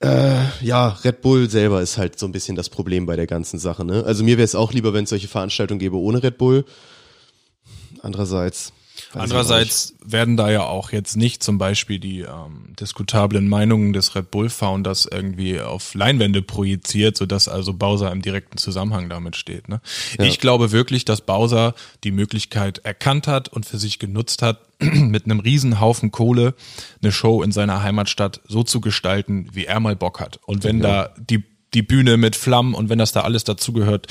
[0.00, 3.58] Äh, ja, Red Bull selber ist halt so ein bisschen das Problem bei der ganzen
[3.58, 3.84] Sache.
[3.84, 4.04] Ne?
[4.04, 6.64] Also mir wäre es auch lieber, wenn es solche Veranstaltungen gäbe ohne Red Bull.
[8.00, 8.72] Andererseits.
[9.14, 14.30] Andererseits werden da ja auch jetzt nicht zum Beispiel die ähm, diskutablen Meinungen des Red
[14.30, 19.68] Bull Founders irgendwie auf Leinwände projiziert, sodass also Bowser im direkten Zusammenhang damit steht.
[19.68, 19.80] Ne?
[20.18, 25.26] Ich glaube wirklich, dass Bowser die Möglichkeit erkannt hat und für sich genutzt hat, mit
[25.26, 26.54] einem riesen Haufen Kohle
[27.02, 30.40] eine Show in seiner Heimatstadt so zu gestalten, wie er mal Bock hat.
[30.44, 34.06] Und wenn da die die Bühne mit Flammen und wenn das da alles dazugehört,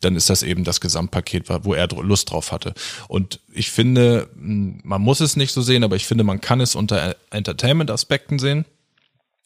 [0.00, 2.74] dann ist das eben das Gesamtpaket, wo er Lust drauf hatte.
[3.08, 6.60] Und ich finde, mh, man muss es nicht so sehen, aber ich finde, man kann
[6.60, 8.64] es unter Entertainment-Aspekten sehen.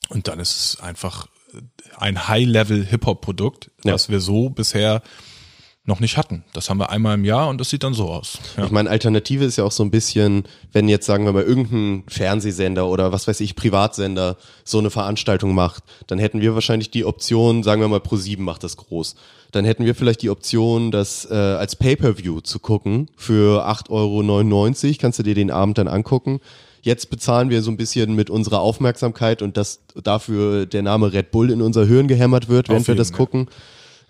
[0.09, 1.27] Und dann ist es einfach
[1.97, 3.93] ein High-Level-Hip-Hop-Produkt, Ja.
[3.93, 5.03] was wir so bisher
[5.89, 6.45] noch nicht hatten.
[6.53, 8.39] Das haben wir einmal im Jahr und das sieht dann so aus.
[8.57, 8.67] Ja.
[8.67, 12.05] Ich meine, Alternative ist ja auch so ein bisschen, wenn jetzt sagen wir mal irgendein
[12.07, 17.05] Fernsehsender oder was weiß ich, Privatsender so eine Veranstaltung macht, dann hätten wir wahrscheinlich die
[17.05, 19.17] Option, sagen wir mal Pro7 macht das groß.
[19.51, 24.97] Dann hätten wir vielleicht die Option, das äh, als Pay-per-View zu gucken für 8,99 Euro.
[25.01, 26.41] Kannst du dir den Abend dann angucken.
[26.83, 31.31] Jetzt bezahlen wir so ein bisschen mit unserer Aufmerksamkeit und dass dafür der Name Red
[31.31, 33.49] Bull in unser Hirn gehämmert wird, während wir das gucken.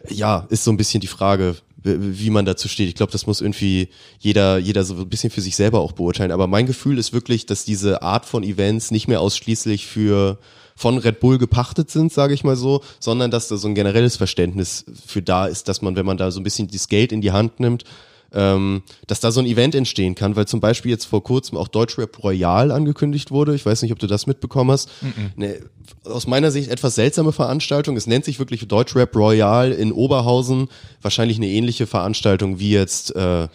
[0.08, 2.88] Ja, ist so ein bisschen die Frage, wie man dazu steht.
[2.88, 3.88] Ich glaube, das muss irgendwie
[4.18, 6.32] jeder, jeder so ein bisschen für sich selber auch beurteilen.
[6.32, 10.38] Aber mein Gefühl ist wirklich, dass diese Art von Events nicht mehr ausschließlich für
[10.74, 14.16] von Red Bull gepachtet sind, sage ich mal so, sondern dass da so ein generelles
[14.16, 17.20] Verständnis für da ist, dass man, wenn man da so ein bisschen das Geld in
[17.20, 17.84] die Hand nimmt,
[18.32, 21.68] ähm, dass da so ein Event entstehen kann, weil zum Beispiel jetzt vor kurzem auch
[21.68, 23.54] Deutschrap Royal angekündigt wurde.
[23.54, 24.90] Ich weiß nicht, ob du das mitbekommen hast.
[25.36, 25.60] Eine,
[26.04, 27.96] aus meiner Sicht etwas seltsame Veranstaltung.
[27.96, 30.68] Es nennt sich wirklich Deutschrap Royal in Oberhausen.
[31.00, 33.48] Wahrscheinlich eine ähnliche Veranstaltung wie jetzt äh,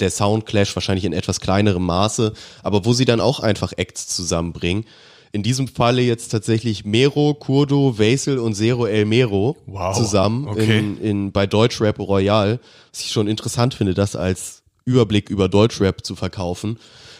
[0.00, 4.84] der Soundclash, wahrscheinlich in etwas kleinerem Maße, aber wo sie dann auch einfach Acts zusammenbringen.
[5.32, 10.78] In diesem Falle jetzt tatsächlich Mero, Kurdo, Vaisel und Zero El Mero Wow, zusammen okay.
[10.78, 12.58] in, in, bei Deutschrap Royal,
[12.90, 16.78] was ich schon interessant finde, das als Überblick über Deutschrap zu verkaufen.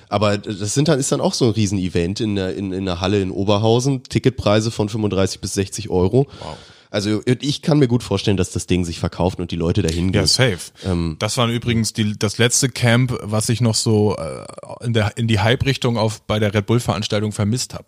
[0.08, 3.00] Aber das sind dann, ist dann auch so ein Riesenevent in der, in, in der
[3.00, 4.02] Halle in Oberhausen.
[4.02, 6.26] Ticketpreise von 35 bis 60 Euro.
[6.40, 6.56] Wow.
[6.90, 10.10] Also ich kann mir gut vorstellen, dass das Ding sich verkauft und die Leute dahin
[10.10, 10.22] gehen.
[10.22, 10.58] Ja, safe.
[10.84, 15.16] Ähm, das war übrigens die, das letzte Camp, was ich noch so äh, in, der,
[15.16, 17.86] in die Hype-Richtung auf bei der Red Bull-Veranstaltung vermisst habe.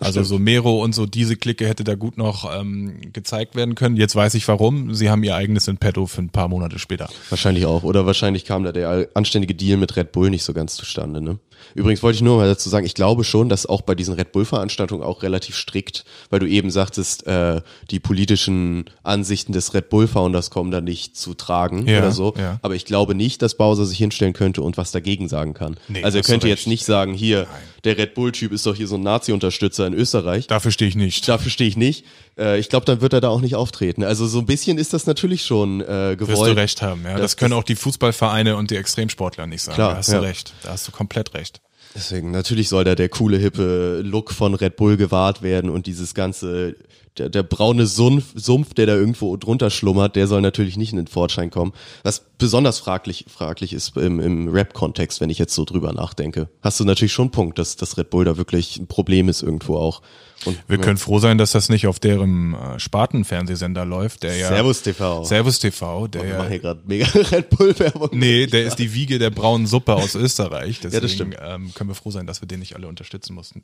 [0.00, 3.96] Also so Mero und so diese Clique hätte da gut noch ähm, gezeigt werden können.
[3.96, 4.94] Jetzt weiß ich warum.
[4.94, 7.08] Sie haben ihr eigenes in petto für ein paar Monate später.
[7.30, 7.84] Wahrscheinlich auch.
[7.84, 11.22] Oder wahrscheinlich kam da der anständige Deal mit Red Bull nicht so ganz zustande.
[11.22, 11.38] Ne?
[11.74, 14.32] Übrigens wollte ich nur mal dazu sagen, ich glaube schon, dass auch bei diesen Red
[14.32, 20.50] Bull-Veranstaltungen auch relativ strikt, weil du eben sagtest, äh, die politischen Ansichten des Red Bull-Founders
[20.50, 22.34] kommen da nicht zu tragen Ja, oder so.
[22.38, 22.58] ja.
[22.62, 25.76] Aber ich glaube nicht, dass Bowser sich hinstellen könnte und was dagegen sagen kann.
[25.88, 27.46] Nee, also er könnte jetzt nicht sagen, hier,
[27.84, 30.46] der Red Bull-Typ ist doch hier so ein Nazi-Unterstützer in Österreich.
[30.46, 31.28] Dafür stehe ich nicht.
[31.28, 32.04] Dafür stehe ich nicht.
[32.38, 34.04] Äh, ich glaube, dann wird er da auch nicht auftreten.
[34.04, 36.38] Also so ein bisschen ist das natürlich schon äh, gewollt.
[36.38, 37.12] Wirst du recht haben, ja.
[37.12, 39.74] Das, dass können das- auch die Fußballvereine und die Extremsportler nicht sagen.
[39.74, 40.20] Klar, da hast ja.
[40.20, 40.52] du recht.
[40.62, 41.60] Da hast du komplett recht.
[41.94, 46.14] Deswegen, natürlich soll da der coole, hippe Look von Red Bull gewahrt werden und dieses
[46.14, 46.76] ganze,
[47.18, 50.96] der, der braune Sumpf, Sumpf, der da irgendwo drunter schlummert, der soll natürlich nicht in
[50.96, 51.72] den Vorschein kommen.
[52.02, 56.48] Was besonders fraglich, fraglich ist im, im Rap-Kontext, wenn ich jetzt so drüber nachdenke.
[56.62, 59.42] Hast du natürlich schon einen Punkt, dass, dass Red Bull da wirklich ein Problem ist
[59.42, 60.02] irgendwo auch.
[60.44, 64.48] Und, Wir können froh sein, dass das nicht auf deren äh, Spartenfernsehsender läuft, der ja
[64.48, 65.24] Servus TV.
[65.24, 68.10] Servus TV, der Wir ja hier gerade mega Red Bull-Werbung.
[68.12, 70.80] Nee, der ist die Wiege der braunen Suppe aus Österreich.
[70.80, 71.36] Deswegen das stimmt.
[71.40, 73.62] Ähm, können wir froh sein, dass wir den nicht alle unterstützen mussten.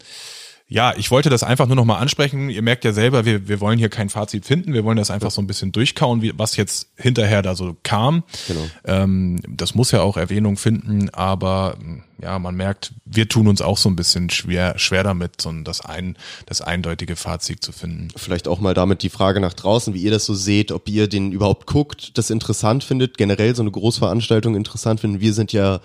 [0.70, 2.50] Ja, ich wollte das einfach nur noch mal ansprechen.
[2.50, 4.74] Ihr merkt ja selber, wir, wir wollen hier kein Fazit finden.
[4.74, 8.22] Wir wollen das einfach so ein bisschen durchkauen, wie, was jetzt hinterher da so kam.
[8.46, 8.66] Genau.
[8.85, 13.62] Ähm, das muss ja auch Erwähnung finden, aber mh, ja, man merkt, wir tun uns
[13.62, 17.72] auch so ein bisschen schwer, schwer damit, so ein, das, ein, das eindeutige Fazit zu
[17.72, 18.09] finden.
[18.16, 21.09] vielleicht auch mal damit die Frage nach draußen, wie ihr das so seht, ob ihr
[21.09, 25.20] den überhaupt guckt, das interessant findet, generell so eine Großveranstaltung interessant finden.
[25.20, 25.81] Wir sind ja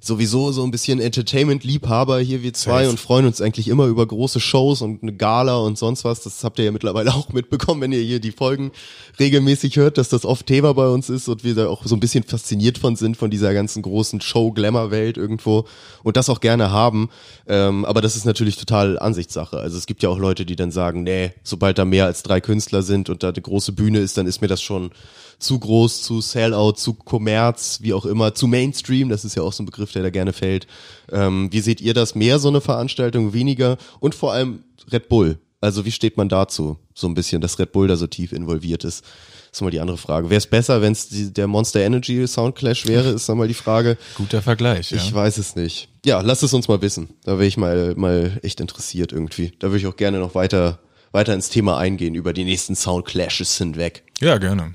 [0.00, 2.90] sowieso so ein bisschen Entertainment-Liebhaber hier wir zwei Safe.
[2.90, 6.22] und freuen uns eigentlich immer über große Shows und eine Gala und sonst was.
[6.22, 8.70] Das habt ihr ja mittlerweile auch mitbekommen, wenn ihr hier die Folgen
[9.18, 12.00] regelmäßig hört, dass das oft Thema bei uns ist und wir da auch so ein
[12.00, 15.66] bisschen fasziniert von sind, von dieser ganzen großen Show-Glamour-Welt irgendwo
[16.02, 17.10] und das auch gerne haben.
[17.46, 19.58] Ähm, aber das ist natürlich total Ansichtssache.
[19.58, 22.40] Also es gibt ja auch Leute, die dann sagen, nee, sobald da mehr als drei
[22.40, 24.90] Künstler sind und da eine große Bühne ist, dann ist mir das schon
[25.38, 29.52] zu groß, zu Sellout, zu Kommerz, wie auch immer, zu Mainstream, das ist ja auch
[29.52, 30.66] so ein Begriff, der da gerne fällt.
[31.10, 32.14] Ähm, wie seht ihr das?
[32.14, 33.78] Mehr so eine Veranstaltung, weniger?
[34.00, 35.38] Und vor allem Red Bull.
[35.60, 36.78] Also wie steht man dazu?
[36.94, 39.04] So ein bisschen, dass Red Bull da so tief involviert ist.
[39.50, 40.28] Das ist mal die andere Frage.
[40.28, 43.96] Wäre es besser, wenn es der Monster Energy Soundclash wäre, ist dann mal die Frage.
[44.14, 44.98] Guter Vergleich, ja.
[44.98, 45.88] Ich weiß es nicht.
[46.04, 47.08] Ja, lasst es uns mal wissen.
[47.24, 49.52] Da wäre ich mal, mal echt interessiert irgendwie.
[49.58, 50.80] Da würde ich auch gerne noch weiter,
[51.12, 54.04] weiter ins Thema eingehen über die nächsten Soundclashes hinweg.
[54.20, 54.74] ja, gerne.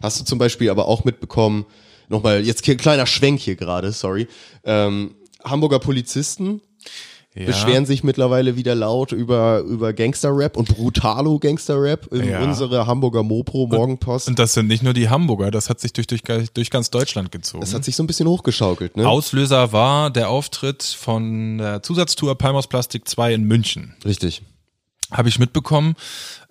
[0.00, 1.64] Hast du zum Beispiel aber auch mitbekommen,
[2.08, 4.28] nochmal, jetzt hier ein kleiner Schwenk hier gerade, sorry.
[4.64, 6.60] Ähm, Hamburger Polizisten
[7.34, 7.46] Ja.
[7.46, 12.42] beschweren sich mittlerweile wieder laut über, über Gangster-Rap und Brutalo Gangster-Rap in Ja.
[12.42, 14.28] unsere Hamburger Mopro Morgenpost.
[14.28, 17.32] Und das sind nicht nur die Hamburger, das hat sich durch, durch, durch ganz Deutschland
[17.32, 17.62] gezogen.
[17.62, 19.08] das hat sich so ein bisschen hochgeschaukelt, ne?
[19.08, 23.94] Auslöser war der Auftritt von der Zusatztour Palmos Plastik 2 in München.
[24.04, 24.42] Richtig.
[25.12, 25.94] Habe ich mitbekommen.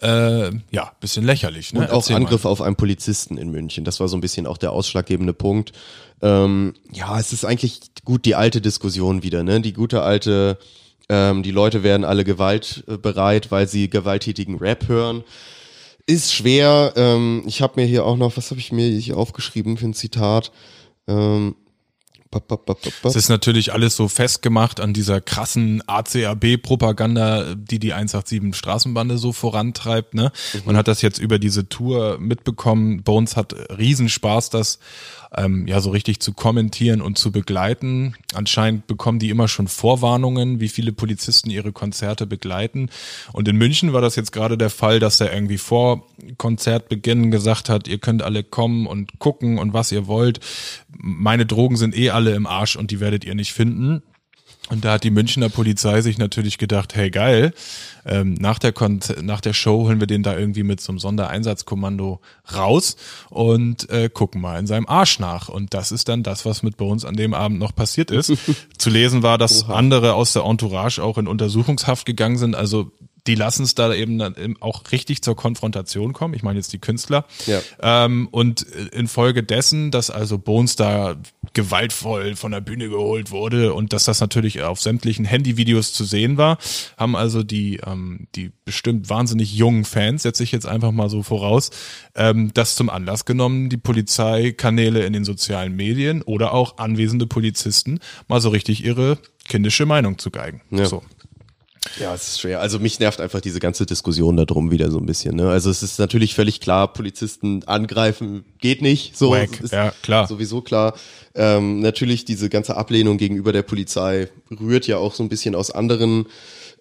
[0.01, 1.73] Äh, ja, bisschen lächerlich.
[1.73, 1.81] Ne?
[1.81, 2.21] Und auch Erzähl mal.
[2.21, 3.83] Angriff auf einen Polizisten in München.
[3.83, 5.73] Das war so ein bisschen auch der ausschlaggebende Punkt.
[6.21, 9.61] Ähm, ja, es ist eigentlich gut die alte Diskussion wieder, ne?
[9.61, 10.57] Die gute alte
[11.09, 15.25] Ähm, die Leute werden alle gewaltbereit, weil sie gewalttätigen Rap hören.
[16.05, 16.93] Ist schwer.
[16.95, 19.93] Ähm, ich habe mir hier auch noch, was habe ich mir hier aufgeschrieben für ein
[19.93, 20.51] Zitat?
[21.07, 21.55] Ähm,
[23.03, 29.33] es ist natürlich alles so festgemacht an dieser krassen ACAB-Propaganda, die die 187 Straßenbande so
[29.33, 30.13] vorantreibt.
[30.13, 30.31] Ne?
[30.53, 30.61] Mhm.
[30.65, 33.03] Man hat das jetzt über diese Tour mitbekommen.
[33.03, 34.79] Bones hat Riesenspaß, das
[35.35, 38.15] ähm, ja so richtig zu kommentieren und zu begleiten.
[38.33, 42.89] Anscheinend bekommen die immer schon Vorwarnungen, wie viele Polizisten ihre Konzerte begleiten.
[43.31, 46.05] Und in München war das jetzt gerade der Fall, dass er irgendwie vor
[46.37, 50.39] Konzertbeginn gesagt hat, ihr könnt alle kommen und gucken und was ihr wollt.
[50.89, 54.03] Meine Drogen sind eh alle im Arsch und die werdet ihr nicht finden.
[54.69, 57.53] Und da hat die Münchner Polizei sich natürlich gedacht, hey geil,
[58.05, 60.99] ähm, nach, der Kon nach der Show holen wir den da irgendwie mit so einem
[60.99, 62.21] Sondereinsatzkommando
[62.55, 62.95] raus
[63.29, 65.49] und äh, gucken mal in seinem Arsch nach.
[65.49, 68.31] Und das ist dann das, was mit bei uns an dem Abend noch passiert ist.
[68.77, 69.73] Zu lesen war, dass Oha.
[69.73, 72.55] andere aus der Entourage auch in Untersuchungshaft gegangen sind.
[72.55, 72.91] Also
[73.27, 76.33] die lassen es da eben dann auch richtig zur Konfrontation kommen.
[76.33, 77.25] Ich meine jetzt die Künstler.
[77.45, 77.61] Ja.
[77.81, 81.15] Ähm, und infolgedessen, dass also Bones da
[81.53, 86.37] gewaltvoll von der Bühne geholt wurde und dass das natürlich auf sämtlichen Handyvideos zu sehen
[86.37, 86.57] war,
[86.97, 91.23] haben also die, ähm, die bestimmt wahnsinnig jungen Fans, setze ich jetzt einfach mal so
[91.23, 91.71] voraus,
[92.15, 97.99] ähm, das zum Anlass genommen, die Polizeikanäle in den sozialen Medien oder auch anwesende Polizisten
[98.27, 99.17] mal so richtig ihre
[99.47, 100.61] kindische Meinung zu geigen.
[100.71, 100.85] Ja.
[100.85, 101.03] So.
[101.99, 102.61] Ja, es ist schwer.
[102.61, 105.35] Also mich nervt einfach diese ganze Diskussion darum wieder so ein bisschen.
[105.35, 105.49] Ne?
[105.49, 109.17] Also es ist natürlich völlig klar, Polizisten angreifen geht nicht.
[109.17, 109.59] So Wack.
[109.61, 110.27] ist ja, klar.
[110.27, 110.93] sowieso klar.
[111.33, 114.29] Ähm, natürlich diese ganze Ablehnung gegenüber der Polizei
[114.59, 116.25] rührt ja auch so ein bisschen aus anderen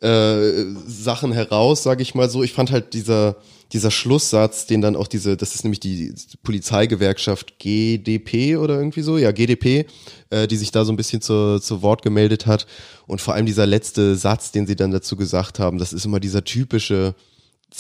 [0.01, 2.43] äh, Sachen heraus, sage ich mal so.
[2.43, 3.37] Ich fand halt dieser
[3.73, 9.17] dieser Schlusssatz, den dann auch diese, das ist nämlich die Polizeigewerkschaft GDP oder irgendwie so,
[9.17, 9.87] ja, GDP,
[10.31, 12.67] äh, die sich da so ein bisschen zu, zu Wort gemeldet hat.
[13.07, 16.19] Und vor allem dieser letzte Satz, den sie dann dazu gesagt haben, das ist immer
[16.19, 17.15] dieser typische,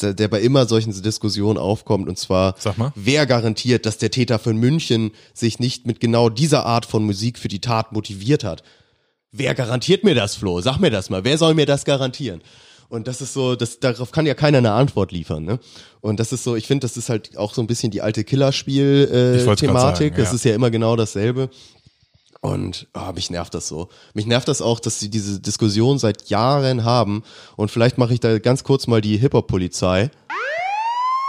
[0.01, 2.93] der bei immer solchen Diskussionen aufkommt, und zwar, Sag mal.
[2.95, 7.39] wer garantiert, dass der Täter von München sich nicht mit genau dieser Art von Musik
[7.39, 8.62] für die Tat motiviert hat?
[9.33, 10.61] Wer garantiert mir das, Flo?
[10.61, 11.24] Sag mir das mal.
[11.24, 12.43] Wer soll mir das garantieren?
[12.89, 15.45] Und das ist so, das, darauf kann ja keiner eine Antwort liefern.
[15.45, 15.61] Ne?
[16.01, 18.24] Und das ist so, ich finde, das ist halt auch so ein bisschen die alte
[18.24, 20.14] Killerspiel-Thematik.
[20.14, 20.24] Äh, ja.
[20.24, 21.51] Das ist ja immer genau dasselbe.
[22.41, 23.89] Und oh, mich nervt das so.
[24.14, 27.22] Mich nervt das auch, dass sie diese Diskussion seit Jahren haben.
[27.55, 30.11] Und vielleicht mache ich da ganz kurz mal die Hip-Hop-Polizei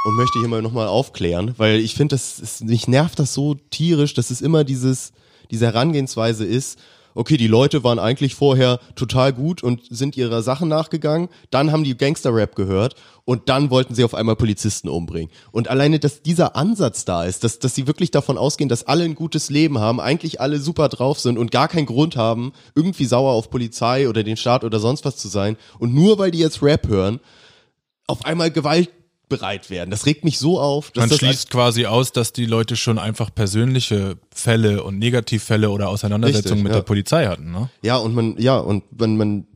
[0.05, 3.53] und möchte hier mal nochmal aufklären, weil ich finde, das ist, mich nervt das so
[3.53, 5.11] tierisch, dass es immer dieses,
[5.51, 6.79] diese Herangehensweise ist,
[7.15, 11.83] okay, die Leute waren eigentlich vorher total gut und sind ihrer Sachen nachgegangen, dann haben
[11.83, 12.95] die Gangster-Rap gehört
[13.25, 15.31] und dann wollten sie auf einmal Polizisten umbringen.
[15.51, 19.03] Und alleine, dass dieser Ansatz da ist, dass, dass sie wirklich davon ausgehen, dass alle
[19.03, 23.05] ein gutes Leben haben, eigentlich alle super drauf sind und gar keinen Grund haben, irgendwie
[23.05, 25.57] sauer auf Polizei oder den Staat oder sonst was zu sein.
[25.79, 27.19] Und nur weil die jetzt Rap hören,
[28.07, 28.89] auf einmal Gewalt
[29.31, 29.89] bereit werden.
[29.89, 30.91] Das regt mich so auf.
[30.95, 36.59] Man schließt quasi aus, dass die Leute schon einfach persönliche Fälle und Negativfälle oder Auseinandersetzungen
[36.59, 36.77] Richtig, mit ja.
[36.79, 37.51] der Polizei hatten.
[37.51, 37.69] Ne?
[37.81, 39.47] Ja, und man, ja, und wenn man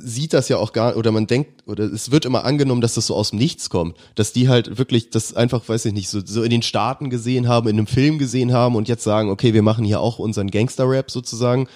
[0.00, 3.06] sieht das ja auch gar, oder man denkt, oder es wird immer angenommen, dass das
[3.06, 6.20] so aus dem Nichts kommt, dass die halt wirklich das einfach, weiß ich nicht, so,
[6.24, 9.54] so in den Staaten gesehen haben, in einem Film gesehen haben und jetzt sagen, okay,
[9.54, 11.68] wir machen hier auch unseren Gangster-Rap sozusagen,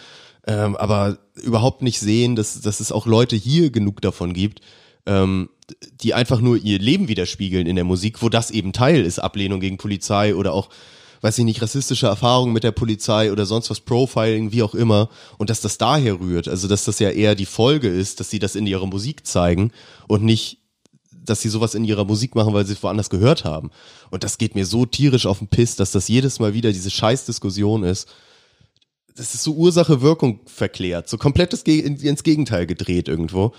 [0.47, 4.61] ähm, aber überhaupt nicht sehen, dass, dass es auch Leute hier genug davon gibt,
[5.07, 5.49] ähm,
[6.01, 9.61] die einfach nur ihr Leben widerspiegeln in der Musik, wo das eben Teil ist, Ablehnung
[9.61, 10.69] gegen Polizei oder auch,
[11.21, 15.09] weiß ich nicht, rassistische Erfahrungen mit der Polizei oder sonst was, Profiling, wie auch immer,
[15.39, 18.39] und dass das daher rührt, also dass das ja eher die Folge ist, dass sie
[18.39, 19.73] das in ihrer Musik zeigen
[20.09, 20.59] und nicht
[21.25, 23.71] dass sie sowas in ihrer Musik machen, weil sie es woanders gehört haben.
[24.11, 26.91] Und das geht mir so tierisch auf den Piss, dass das jedes Mal wieder diese
[26.91, 28.09] Scheißdiskussion ist.
[29.15, 33.53] Das ist so Ursache-Wirkung verklärt, so komplettes Ge ins Gegenteil gedreht irgendwo.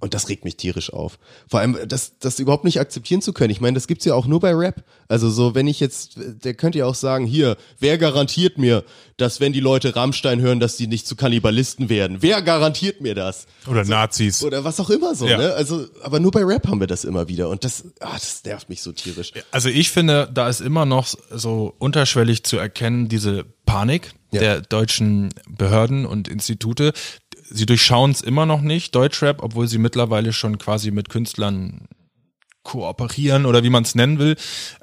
[0.00, 1.18] Und das regt mich tierisch auf.
[1.46, 3.50] Vor allem, das, das überhaupt nicht akzeptieren zu können.
[3.50, 4.82] Ich meine, das gibt's ja auch nur bei Rap.
[5.08, 8.82] Also so, wenn ich jetzt, der könnte ja auch sagen, hier, wer garantiert mir,
[9.18, 12.18] dass wenn die Leute Rammstein hören, dass die nicht zu Kannibalisten werden?
[12.20, 13.46] Wer garantiert mir das?
[13.66, 14.42] Oder so, Nazis.
[14.42, 15.36] Oder was auch immer so, ja.
[15.36, 15.52] ne?
[15.52, 17.50] Also, aber nur bei Rap haben wir das immer wieder.
[17.50, 19.32] Und das, ah, das nervt mich so tierisch.
[19.50, 24.40] Also ich finde, da ist immer noch so unterschwellig zu erkennen, diese Panik ja.
[24.40, 26.92] der deutschen Behörden und Institute,
[27.50, 31.88] sie durchschauen es immer noch nicht, Deutschrap, obwohl sie mittlerweile schon quasi mit Künstlern
[32.62, 34.36] kooperieren oder wie man es nennen will.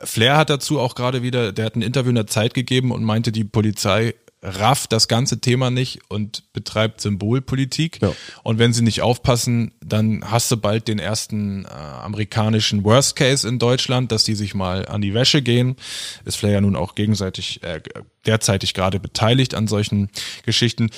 [0.03, 3.03] Flair hat dazu auch gerade wieder, der hat ein Interview in der Zeit gegeben und
[3.03, 8.01] meinte, die Polizei rafft das ganze Thema nicht und betreibt Symbolpolitik.
[8.01, 8.13] Ja.
[8.43, 13.47] Und wenn sie nicht aufpassen, dann hast du bald den ersten äh, amerikanischen Worst Case
[13.47, 15.75] in Deutschland, dass die sich mal an die Wäsche gehen.
[16.23, 17.81] Ist Flair ja nun auch gegenseitig, äh,
[18.25, 20.09] derzeitig gerade beteiligt an solchen
[20.45, 20.91] Geschichten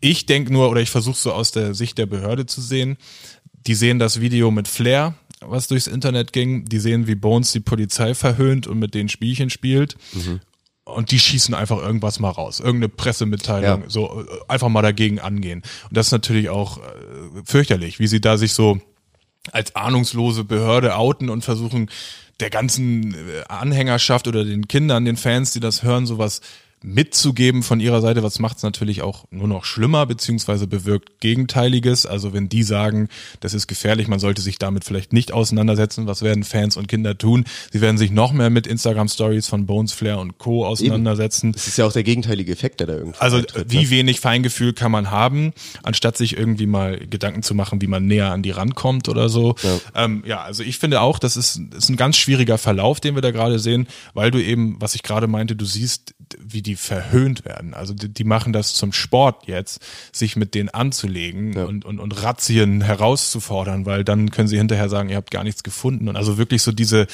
[0.00, 2.96] Ich denke nur, oder ich versuche so aus der Sicht der Behörde zu sehen,
[3.66, 7.60] die sehen das Video mit Flair, was durchs Internet ging, die sehen, wie Bones die
[7.60, 9.96] Polizei verhöhnt und mit denen Spielchen spielt.
[10.84, 12.60] Und die schießen einfach irgendwas mal raus.
[12.60, 13.90] Irgendeine Pressemitteilung, Ja.
[13.90, 15.62] so äh, einfach mal dagegen angehen.
[15.88, 16.80] Und das ist natürlich auch äh,
[17.44, 18.80] fürchterlich, wie sie da sich so
[19.52, 21.90] als ahnungslose Behörde outen und versuchen,
[22.40, 23.16] der ganzen äh,
[23.48, 26.40] Anhängerschaft oder den Kindern, den Fans, die das hören, sowas
[26.82, 32.06] mitzugeben von ihrer Seite, was macht es natürlich auch nur noch schlimmer, beziehungsweise bewirkt Gegenteiliges.
[32.06, 33.08] Also wenn die sagen,
[33.40, 37.18] das ist gefährlich, man sollte sich damit vielleicht nicht auseinandersetzen, was werden Fans und Kinder
[37.18, 37.44] tun?
[37.72, 40.64] Sie werden sich noch mehr mit Instagram-Stories von Bones, Flair und Co.
[40.66, 41.52] auseinandersetzen.
[41.52, 43.90] Das ist ja auch der gegenteilige Effekt, der da irgendwie Also eintritt, wie ne?
[43.90, 45.52] wenig Feingefühl kann man haben,
[45.82, 49.56] anstatt sich irgendwie mal Gedanken zu machen, wie man näher an die rankommt oder so.
[49.62, 53.14] Ja, ähm, ja also ich finde auch, das ist, ist ein ganz schwieriger Verlauf, den
[53.14, 56.67] wir da gerade sehen, weil du eben, was ich gerade meinte, du siehst, wie die
[56.76, 57.74] verhöhnt werden.
[57.74, 59.80] Also die, die machen das zum Sport jetzt,
[60.12, 65.08] sich mit denen anzulegen und, und, und Razzien herauszufordern, weil dann können sie hinterher sagen,
[65.08, 66.08] ihr habt gar nichts gefunden.
[66.08, 67.06] Und also wirklich so diese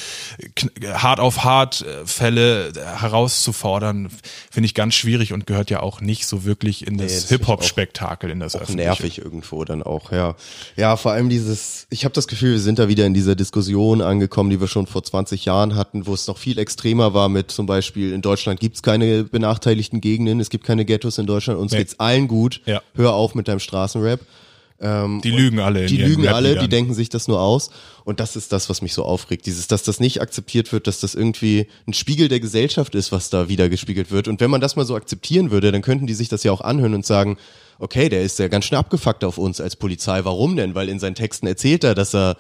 [0.93, 4.11] hart auf hart äh, Fälle äh, herauszufordern,
[4.51, 7.29] finde ich ganz schwierig und gehört ja auch nicht so wirklich in Nee, das ich
[7.29, 8.89] Hip-Hop-Spektakel, in das auch öffentliche.
[8.89, 10.37] nervig irgendwo dann auch, ja.
[10.77, 14.01] Ja, vor allem dieses, ich habe das Gefühl, wir sind da wieder in dieser Diskussion
[14.01, 17.51] angekommen, die wir schon vor 20 Jahren hatten, wo es noch viel extremer war mit
[17.51, 21.73] zum Beispiel, in Deutschland gibt's keine benachteiligten Gegenden, es gibt keine Ghettos in Deutschland, uns
[21.73, 21.79] Nee.
[21.79, 22.83] geht's allen gut, Ja.
[22.95, 24.21] hör auf mit deinem Straßenrap.
[24.81, 25.87] Ähm, Die lügen alle.
[25.87, 27.71] die lügen alle, die denken sich das nur aus.
[28.05, 29.47] Und das ist das, was mich so aufregt.
[29.47, 33.31] Dieses, dass das nicht akzeptiert wird, dass das irgendwie ein Spiegel der Gesellschaft ist, was
[33.31, 34.27] da wieder gespiegelt wird.
[34.29, 36.61] Und wenn man das mal so akzeptieren würde, dann könnten die sich das ja auch
[36.61, 37.39] anhören und sagen,
[37.79, 40.25] okay, der ist ja ganz schön abgefuckt auf uns als Polizei.
[40.25, 40.75] Warum denn?
[40.75, 42.37] Weil in seinen Texten erzählt er, dass er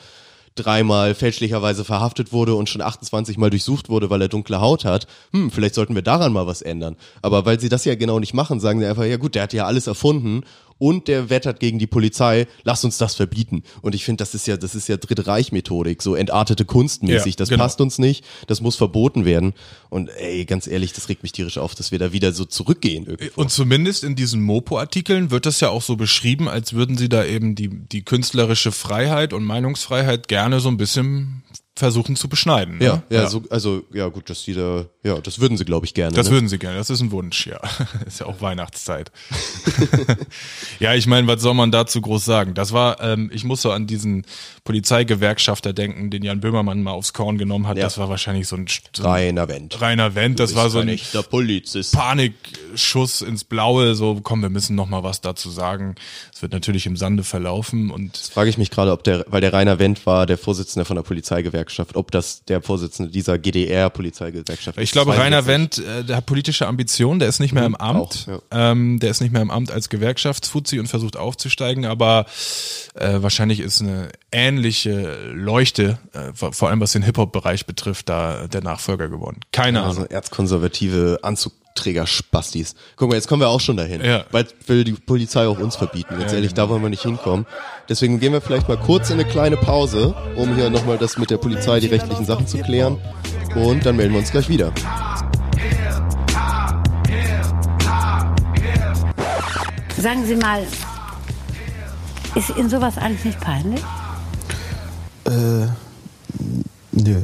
[0.54, 5.06] dreimal fälschlicherweise verhaftet wurde und schon 28 Mal durchsucht wurde, weil er dunkle Haut hat.
[5.32, 6.96] Hm, vielleicht sollten wir daran mal was ändern.
[7.22, 9.52] Aber weil sie das ja genau nicht machen, sagen sie einfach, ja gut, der hat
[9.52, 10.42] ja alles erfunden
[10.78, 13.62] und der wettert gegen die Polizei, lass uns das verbieten.
[13.82, 17.34] Und ich finde, das ist ja, das ist ja Dritte Reich-Methodik, so entartete Kunstmäßig.
[17.34, 17.62] Ja, das genau.
[17.62, 19.54] passt uns nicht, das muss verboten werden.
[19.90, 23.06] Und ey, ganz ehrlich, das regt mich tierisch auf, dass wir da wieder so zurückgehen.
[23.06, 23.40] Irgendwo.
[23.40, 27.24] Und zumindest in diesen Mopo-Artikeln wird das ja auch so beschrieben, als würden sie da
[27.24, 31.43] eben die, die künstlerische Freiheit und Meinungsfreiheit gerne so ein bisschen
[31.76, 32.80] versuchen zu beschneiden.
[32.80, 33.02] Ja, ne?
[33.10, 36.14] ja, So, also ja gut, dass die da, ja, das würden sie, glaube ich, gerne.
[36.14, 36.34] Das ne?
[36.34, 37.60] würden sie gerne, das ist ein Wunsch, ja.
[38.06, 39.10] ist ja auch Weihnachtszeit.
[40.78, 42.54] ja, ich meine, was soll man dazu groß sagen?
[42.54, 44.24] Das war, ähm, ich muss so an diesen
[44.62, 47.76] Polizeigewerkschafter denken, den Jan Böhmermann mal aufs Korn genommen hat.
[47.76, 47.84] Ja.
[47.84, 49.80] Das war wahrscheinlich so ein, so ein Reiner Wendt.
[49.80, 50.38] reiner Wendt.
[50.38, 51.92] Das war so ein echter Polizist.
[51.94, 55.96] Panikschuss ins Blaue, so komm, wir müssen noch mal was dazu sagen.
[56.32, 59.52] Es wird natürlich im Sande verlaufen und Frage ich mich gerade, ob der, weil der
[59.52, 61.63] Rainer Wendt war der Vorsitzende von der Polizeigewerkschaft,
[61.94, 64.84] ob das der Vorsitzende dieser GDR-Polizeigewerkschaft ist.
[64.84, 65.46] ich glaube, Rainer.
[65.46, 68.70] Wendt, äh, der hat politische Ambitionen, der ist nicht mehr im Amt, auch, ja.
[68.72, 72.26] ähm, der ist nicht mehr im Amt als Gewerkschaftsfuzzi und versucht aufzusteigen, aber
[72.94, 78.62] äh, wahrscheinlich ist eine ähnliche Leuchte, äh, vor allem was den Hip-Hop-Bereich betrifft, da der
[78.62, 79.40] Nachfolger geworden.
[79.52, 80.10] Keine Also Ahnung.
[80.10, 81.18] erzkonservative
[81.74, 82.74] Anzugträger-Spastis.
[82.96, 84.02] Guck mal, jetzt kommen wir auch schon dahin.
[84.02, 84.24] Ja.
[84.30, 86.18] Bald will die Polizei auch uns verbieten.
[86.18, 87.46] Ganz ehrlich, da wollen wir nicht hinkommen.
[87.88, 91.30] Deswegen gehen wir vielleicht mal kurz in eine kleine Pause, um hier nochmal das mit
[91.30, 92.98] der Polizei, die rechtlichen Sachen zu klären.
[93.54, 94.72] Und dann melden wir uns gleich wieder.
[99.98, 100.62] Sagen Sie mal,
[102.34, 103.80] ist Ihnen sowas eigentlich nicht peinlich?
[106.92, 107.22] Nö.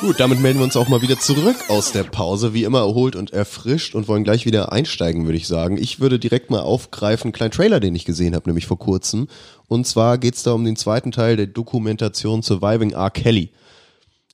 [0.00, 3.16] Gut, damit melden wir uns auch mal wieder zurück aus der Pause, wie immer erholt
[3.16, 5.76] und erfrischt und wollen gleich wieder einsteigen, würde ich sagen.
[5.76, 9.28] Ich würde direkt mal aufgreifen, einen kleinen Trailer, den ich gesehen habe, nämlich vor kurzem.
[9.68, 13.10] Und zwar geht's da um den zweiten Teil der Dokumentation Surviving R.
[13.10, 13.50] Kelly.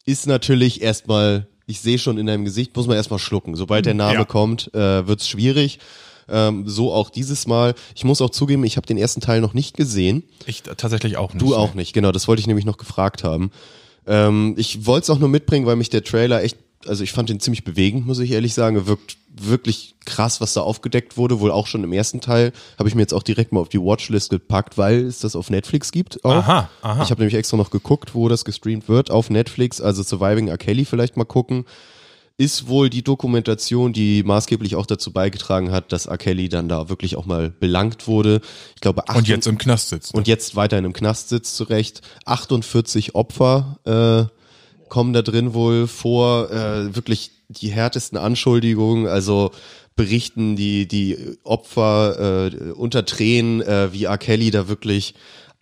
[0.05, 3.57] Ist natürlich erstmal, ich sehe schon in deinem Gesicht, muss man erstmal schlucken.
[3.57, 4.25] Sobald der Name Ja.
[4.25, 5.81] kommt, äh, wird's schwierig.
[6.29, 7.75] Ähm, so auch dieses Mal.
[7.97, 10.23] Ich muss auch zugeben, ich habe den ersten Teil noch nicht gesehen.
[10.47, 11.43] Ich äh, tatsächlich auch nicht.
[11.43, 13.51] Du auch nicht, genau, das wollte ich nämlich noch gefragt haben.
[14.07, 17.29] Ähm, ich wollte es auch nur mitbringen, weil mich der Trailer echt, also ich fand
[17.29, 18.77] den ziemlich bewegend, muss ich ehrlich sagen.
[18.77, 22.53] Er wirkt wirklich krass, was da aufgedeckt wurde, wohl auch schon im ersten Teil.
[22.79, 25.51] Habe ich mir jetzt auch direkt mal auf die Watchlist gepackt, weil es das auf
[25.51, 26.25] Netflix gibt.
[26.25, 26.37] Auch.
[26.37, 27.03] Aha, aha.
[27.03, 30.59] Ich habe nämlich extra noch geguckt, wo das gestreamt wird, auf Netflix, also Surviving R.
[30.59, 31.65] Kelly vielleicht mal gucken.
[32.39, 36.19] Ist wohl die Dokumentation, die maßgeblich auch dazu beigetragen hat, dass R.
[36.19, 38.43] Kelly dann da wirklich auch mal belangt wurde.
[38.75, 40.15] Ich glaube, Und jetzt im Knast sitzt.
[40.15, 42.03] und jetzt weiter in einem Knast sitzt zurecht.
[42.27, 49.51] 48 Opfer äh, kommen da drin wohl vor, äh, wirklich die härtesten Anschuldigungen, also
[49.95, 54.19] berichten die die Opfer äh, unter Tränen, äh, wie R.
[54.19, 55.15] Kelly da wirklich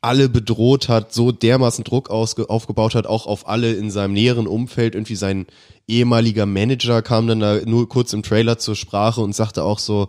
[0.04, 4.94] alle bedroht hat, so dermaßen Druck aufgebaut hat, auch auf alle in seinem näheren Umfeld.
[4.94, 5.46] Irgendwie sein
[5.88, 10.08] ehemaliger Manager kam dann da nur kurz im Trailer zur Sprache und sagte auch so,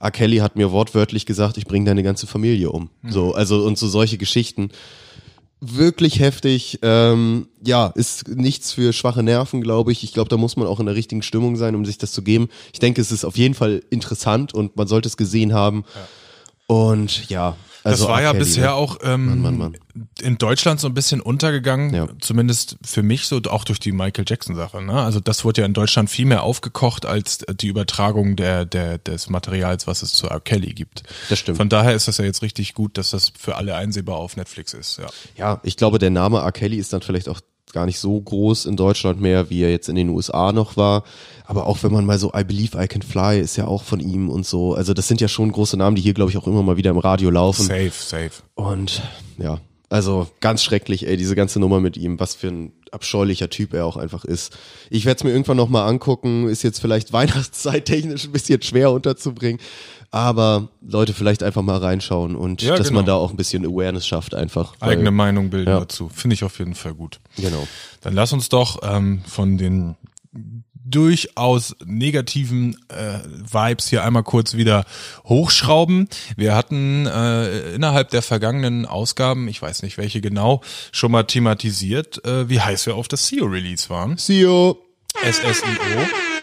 [0.00, 0.10] R.
[0.10, 2.88] Kelly hat mir wortwörtlich gesagt, ich bringe deine ganze Familie um.
[3.06, 4.70] So, also und so solche Geschichten.
[5.60, 6.78] Wirklich heftig.
[6.80, 10.04] Ähm, ja, ist nichts für schwache Nerven, glaube ich.
[10.04, 12.22] Ich glaube, da muss man auch in der richtigen Stimmung sein, um sich das zu
[12.22, 12.48] geben.
[12.72, 15.84] Ich denke, es ist auf jeden Fall interessant und man sollte es gesehen haben.
[16.66, 19.76] Und ja, also das war ja bisher auch ähm, Mann, Mann, Mann.
[20.20, 22.08] in Deutschland so ein bisschen untergegangen, Ja.
[22.20, 24.82] zumindest für mich so, auch durch die Michael Jackson-Sache.
[24.82, 24.94] Ne?
[24.94, 29.28] Also das wurde ja in Deutschland viel mehr aufgekocht als die Übertragung der, der, des
[29.28, 30.40] Materials, was es zu R.
[30.40, 31.02] Kelly gibt.
[31.28, 31.58] Das stimmt.
[31.58, 34.72] Von daher ist das ja jetzt richtig gut, dass das für alle einsehbar auf Netflix
[34.72, 34.98] ist.
[34.98, 35.06] Ja.
[35.36, 36.52] Ja, ich glaube, der Name R.
[36.52, 37.40] Kelly ist dann vielleicht auch
[37.74, 41.04] gar nicht so groß in Deutschland mehr, wie er jetzt in den USA noch war.
[41.44, 44.00] Aber auch wenn man mal so I Believe I Can Fly ist ja auch von
[44.00, 44.74] ihm und so.
[44.74, 46.90] Also das sind ja schon große Namen, die hier, glaube ich, auch immer mal wieder
[46.90, 47.66] im Radio laufen.
[47.66, 48.42] Safe, safe.
[48.54, 49.02] Und
[49.36, 49.60] ja,
[49.90, 53.84] also ganz schrecklich, ey, diese ganze Nummer mit ihm, was für ein abscheulicher Typ er
[53.84, 54.56] auch einfach ist.
[54.88, 58.90] Ich werde es mir irgendwann nochmal angucken, ist jetzt vielleicht Weihnachtszeit technisch ein bisschen schwer
[58.92, 59.60] unterzubringen,
[60.14, 63.00] aber Leute vielleicht einfach mal reinschauen und Ja, dass genau.
[63.00, 64.74] man da auch ein bisschen Awareness schafft einfach.
[64.78, 65.80] weil- Eigene Meinung bilden ja.
[65.80, 66.08] dazu.
[66.08, 67.18] Finde ich auf jeden Fall gut.
[67.36, 67.66] Genau.
[68.02, 69.96] Dann lass uns doch ähm, von den
[70.86, 73.18] durchaus negativen äh,
[73.50, 74.84] Vibes hier einmal kurz wieder
[75.24, 76.08] hochschrauben.
[76.36, 80.60] Wir hatten äh, innerhalb der vergangenen Ausgaben, ich weiß nicht welche genau,
[80.92, 84.18] schon mal thematisiert, äh, wie heiß wir auf das CEO-Release waren.
[84.18, 84.78] CEO.
[85.22, 86.33] SSIO.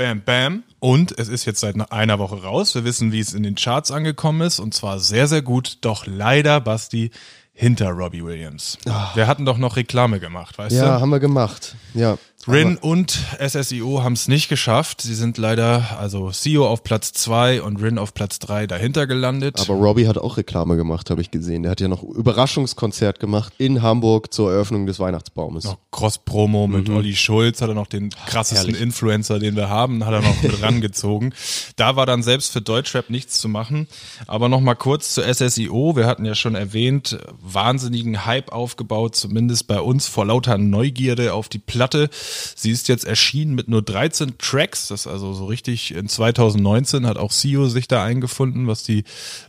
[0.00, 0.62] Bam, bam.
[0.78, 2.74] Und es ist jetzt seit einer Woche raus.
[2.74, 4.58] Wir wissen, wie es in den Charts angekommen ist.
[4.58, 5.76] Und zwar sehr, sehr gut.
[5.82, 7.10] Doch leider, Basti,
[7.52, 8.78] hinter Robbie Williams.
[9.14, 11.00] Wir hatten doch noch Reklame gemacht, weißt Ja, du?
[11.02, 11.76] haben wir gemacht.
[11.92, 12.16] Ja.
[12.48, 15.02] Rin und SSIO haben es nicht geschafft.
[15.02, 19.60] Sie sind leider, also CEO auf Platz zwei und Rin auf Platz drei dahinter gelandet.
[19.60, 21.62] Aber Robbie hat auch Reklame gemacht, habe ich gesehen.
[21.64, 25.64] Der hat ja noch Überraschungskonzert gemacht in Hamburg zur Eröffnung des Weihnachtsbaumes.
[25.64, 28.74] noch Cross-Promo mit Olli Schulz, hat er noch den krassesten Mhm.
[28.74, 28.82] herrlich.
[28.82, 31.34] Influencer, den wir haben, hat er noch mit rangezogen.
[31.76, 33.86] Da war dann selbst für Deutschrap nichts zu machen.
[34.26, 35.94] Aber noch mal kurz zu SSIO.
[35.94, 41.48] Wir hatten ja schon erwähnt, wahnsinnigen Hype aufgebaut, zumindest bei uns vor lauter Neugierde auf
[41.50, 42.08] die Platte.
[42.54, 44.88] Sie ist jetzt erschienen mit nur 13 Tracks.
[44.88, 49.04] Das ist also so richtig in 2019 hat auch CEO sich da eingefunden, was die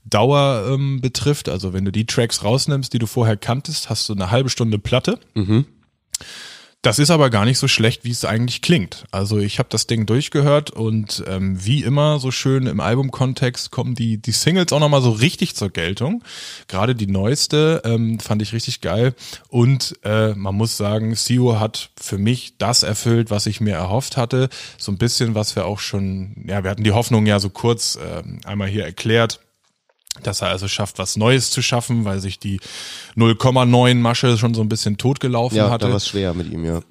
[0.06, 1.50] Dauer ähm, betrifft.
[1.50, 4.80] Also wenn du die Tracks rausnimmst, die du vorher kanntest, hast du eine halbe Stunde
[4.80, 5.20] Platte.
[6.84, 9.06] Das ist aber gar nicht so schlecht, wie es eigentlich klingt.
[9.12, 13.94] Also ich habe das Ding durchgehört und ähm, wie immer so schön im Albumkontext kommen
[13.94, 16.24] die die Singles auch noch mal so richtig zur Geltung.
[16.68, 19.14] Gerade die neueste ähm, fand ich richtig geil
[19.50, 24.18] und äh, man muss sagen, Sio hat für mich das erfüllt, was ich mir erhofft
[24.18, 24.50] hatte.
[24.80, 28.00] So ein bisschen, was wir auch schon, ja, wir hatten die Hoffnung ja so kurz
[28.04, 29.40] ähm, einmal hier erklärt
[30.24, 32.59] dass er also schafft, was Neues zu schaffen, weil sich die
[33.16, 36.66] 0,9 Masche schon so ein bisschen totgelaufen Ja, hatte da war es schwer mit ihm,
[36.66, 36.82] ja.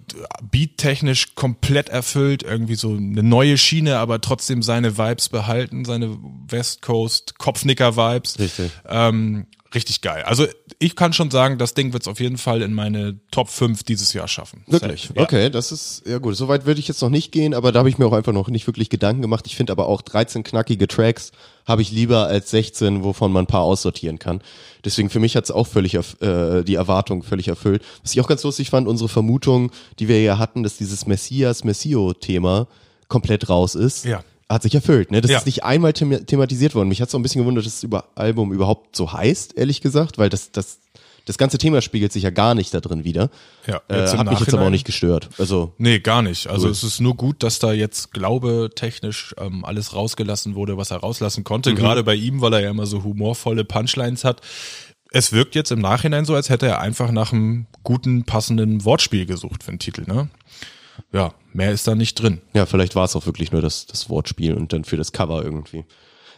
[0.42, 6.18] beattechnisch komplett erfüllt, irgendwie so eine neue Schiene, aber trotzdem seine Vibes behalten, seine
[6.48, 8.38] West Coast Kopfnicker Vibes.
[8.38, 8.70] Richtig.
[8.88, 10.22] Ähm, richtig geil.
[10.24, 10.46] Also
[10.78, 13.82] ich kann schon sagen, das Ding wird es auf jeden Fall in meine Top 5
[13.84, 14.64] dieses Jahr schaffen.
[14.66, 15.10] Wirklich?
[15.14, 15.22] Ja.
[15.22, 17.88] Okay, das ist, ja gut, soweit würde ich jetzt noch nicht gehen, aber da habe
[17.88, 19.46] ich mir auch einfach noch nicht wirklich Gedanken gemacht.
[19.46, 21.32] Ich finde aber auch 13 knackige Tracks
[21.70, 24.42] habe ich lieber als 16, wovon man ein paar aussortieren kann.
[24.84, 27.82] Deswegen für mich hat es auch völlig äh, die Erwartung völlig erfüllt.
[28.02, 32.66] Was ich auch ganz lustig fand, unsere Vermutung, die wir ja hatten, dass dieses Messias-Messio-Thema
[33.08, 34.04] komplett raus ist.
[34.04, 34.22] Ja.
[34.48, 35.20] Hat sich erfüllt, ne?
[35.20, 35.38] Das Ja.
[35.38, 36.88] ist nicht einmal thema thematisiert worden.
[36.88, 39.80] Mich hat es auch ein bisschen gewundert, dass das über Album überhaupt so heißt, ehrlich
[39.80, 40.80] gesagt, weil das, das,
[41.26, 43.30] das ganze Thema spiegelt sich ja gar nicht da drin wieder.
[43.66, 45.28] Ja, äh, jetzt im hat mich jetzt aber auch nicht gestört.
[45.38, 46.46] Also Nee, gar nicht.
[46.48, 46.72] Also Cool.
[46.72, 50.98] es ist nur gut, dass da jetzt Glaube technisch ähm, alles rausgelassen wurde, was er
[50.98, 51.44] rauslassen Mhm.
[51.44, 51.74] konnte.
[51.74, 54.40] Gerade bei ihm, weil er ja immer so humorvolle Punchlines hat.
[55.12, 59.26] Es wirkt jetzt im Nachhinein so, als hätte er einfach nach einem guten, passenden Wortspiel
[59.26, 60.04] gesucht für den Titel.
[60.06, 60.28] Ne?
[61.12, 62.40] Ja, mehr ist da nicht drin.
[62.54, 65.42] ja, vielleicht war es auch wirklich nur das, das Wortspiel und dann für das Cover
[65.42, 65.84] irgendwie.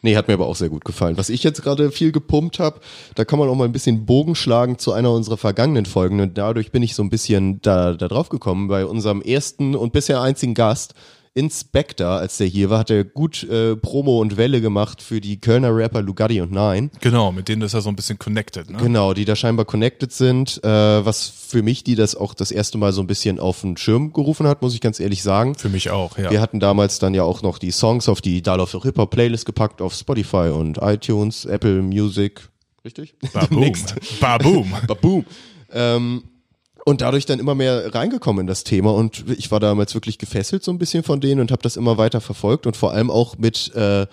[0.05, 1.17] Nee, hat mir aber auch sehr gut gefallen.
[1.17, 2.81] Was ich jetzt gerade viel gepumpt habe,
[3.15, 6.21] da kann man auch mal ein bisschen Bogen schlagen zu einer unserer vergangenen Folgen.
[6.21, 8.67] Und dadurch bin ich so ein bisschen da, da drauf gekommen.
[8.67, 10.95] Bei unserem ersten und bisher einzigen Gast,
[11.35, 15.41] Inspector, als der hier war, hat er gut äh, Promo und Welle gemacht für die
[15.41, 16.91] Kölner Rapper Lugatti und Nine.
[17.01, 18.69] Genau, mit denen ist er so ein bisschen connected.
[18.69, 18.77] Ne?
[18.77, 22.77] Genau, die da scheinbar connected sind, äh, was für mich die das auch das erste
[22.77, 25.55] Mal so ein bisschen auf den Schirm gerufen hat, muss ich ganz ehrlich sagen.
[25.55, 26.31] Für mich auch, ja.
[26.31, 29.11] Wir hatten damals dann ja auch noch die Songs auf die Dial of the Hop
[29.11, 32.47] Playlist gepackt auf Spotify und iTunes, Apple Music,
[32.85, 33.15] richtig?
[33.33, 33.73] Baboom.
[34.21, 34.75] Baboom.
[34.87, 35.25] Baboom.
[35.73, 36.25] Ähm,
[36.85, 40.65] und dadurch dann immer mehr reingekommen in das Thema und ich war damals wirklich gefesselt
[40.65, 43.39] so ein bisschen von denen und habe das immer weiter verfolgt und vor allem auch
[43.39, 44.07] mit äh,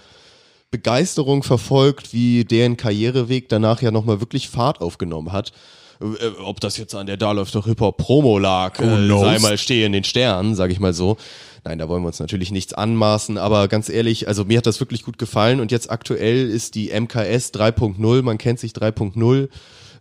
[0.72, 5.51] Begeisterung verfolgt, wie deren Karriereweg danach ja nochmal wirklich Fahrt aufgenommen hat.
[5.99, 9.57] Äh, Ob das jetzt an der Da läuft doch Hip-Hop Promo lag, äh, sei mal
[9.57, 11.17] stehe in den Sternen, sag ich mal so.
[11.63, 14.80] Nein, da wollen wir uns natürlich nichts anmaßen, aber ganz ehrlich, also mir hat das
[14.80, 19.49] wirklich gut gefallen und jetzt aktuell ist die MKS 3.0, man kennt sich 3.0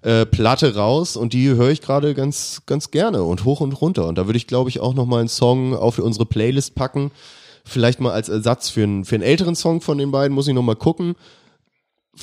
[0.03, 4.07] äh, Platte raus und die höre ich gerade ganz ganz gerne und hoch und runter
[4.07, 7.11] und da würde ich glaube ich auch noch mal einen Song auf unsere Playlist packen,
[7.65, 10.55] vielleicht mal als Ersatz für einen für einen älteren Song von den beiden, muss ich
[10.55, 11.15] noch mal gucken.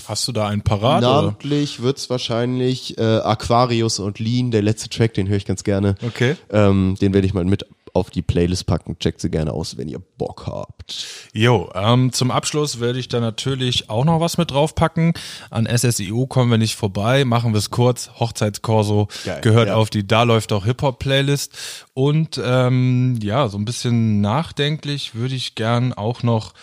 [0.08, 1.02] Hast du da einen parat?
[1.02, 5.96] Namentlich wird's wahrscheinlich äh, Aquarius und Lean, der letzte Track, den höre ich ganz gerne.
[6.06, 6.36] Okay.
[6.52, 7.66] Ähm, den werde ich mal mit
[7.96, 9.00] auf die Playlist packen.
[9.00, 11.08] Checkt sie gerne aus, wenn ihr Bock habt.
[11.34, 15.14] Jo, ähm, zum Abschluss werde ich da natürlich auch noch was mit draufpacken.
[15.50, 18.12] An SSIU kommen wir nicht vorbei, machen wir es kurz.
[18.20, 19.76] Hochzeitskorso Geil, gehört ja.
[19.76, 21.54] auf die Da läuft auch Hip-Hop-Playlist.
[21.94, 26.54] Und ähm, ja, so ein bisschen nachdenklich würde ich gern auch noch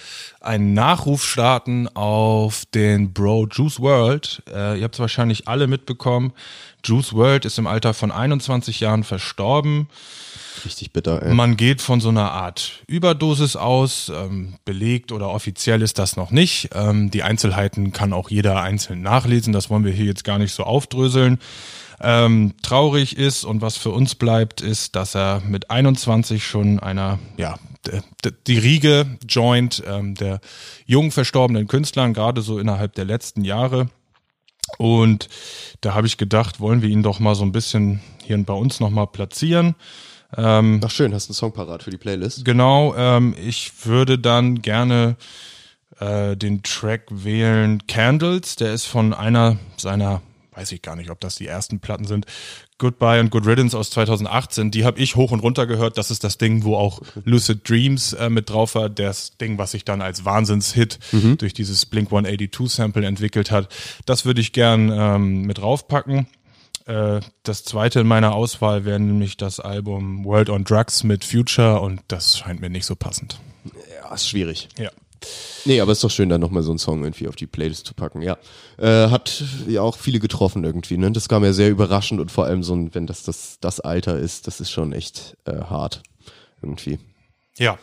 [0.43, 4.43] einen Nachruf starten auf den Bro Juice World.
[4.53, 6.33] Äh, ihr habt es wahrscheinlich alle mitbekommen.
[6.85, 9.89] Juice World ist im Alter von 21 Jahren verstorben.
[10.65, 11.35] Richtig bitter, ey.
[11.35, 16.31] Man geht von so einer Art Überdosis aus, ähm, belegt oder offiziell ist das noch
[16.31, 16.71] nicht.
[16.75, 20.53] Ähm, die Einzelheiten kann auch jeder einzeln nachlesen, das wollen wir hier jetzt gar nicht
[20.53, 21.39] so aufdröseln.
[22.01, 27.19] Ähm, traurig ist und was für uns bleibt, ist, dass er mit 21 schon einer,
[27.37, 27.57] ja,
[28.47, 30.41] die Riege joint ähm, der
[30.87, 33.89] jung verstorbenen Künstlern, gerade so innerhalb der letzten Jahre.
[34.79, 35.29] Und
[35.81, 38.81] da habe ich gedacht, wollen wir ihn doch mal so ein bisschen hier bei uns
[38.81, 39.75] nochmal platzieren.
[40.85, 42.45] Ach schön, hast du einen Song parat für die Playlist?
[42.45, 45.17] Genau, ähm, ich würde dann gerne
[46.01, 50.23] äh, den Track wählen Candles, der ist von einer seiner,
[50.55, 52.27] weiß ich gar nicht, ob das die ersten Platten sind,
[52.79, 56.25] Goodbye und Good Riddance aus 2018, die habe ich hoch und runter gehört, das ist
[56.25, 60.03] das Ding, wo auch Lucid Dreams äh, mit drauf war, das Ding, was sich dann
[60.03, 60.99] als Wahnsinnshit
[61.39, 63.69] durch dieses Blink-182-Sample entwickelt hat,
[64.07, 66.27] das würde ich gern ähm, mit draufpacken.
[66.87, 71.81] Äh, das zweite in meiner Auswahl wäre nämlich das Album World on Drugs mit Future
[71.81, 73.39] und das scheint mir nicht so passend.
[74.03, 74.69] Ja, ist schwierig.
[74.79, 74.91] Ja.
[75.65, 77.95] Nee, aber ist doch schön, da nochmal so einen Song irgendwie auf die Playlist zu
[77.95, 78.37] packen, ja.
[78.79, 81.13] Äh, hat ja auch viele getroffen irgendwie, ne?
[81.13, 84.19] Das kam ja sehr überraschend und vor allem so ein, wenn das das, das Alter
[84.19, 86.03] ist, das ist schon echt äh, hart.
[86.61, 86.99] Irgendwie.
[87.59, 87.79] Ja.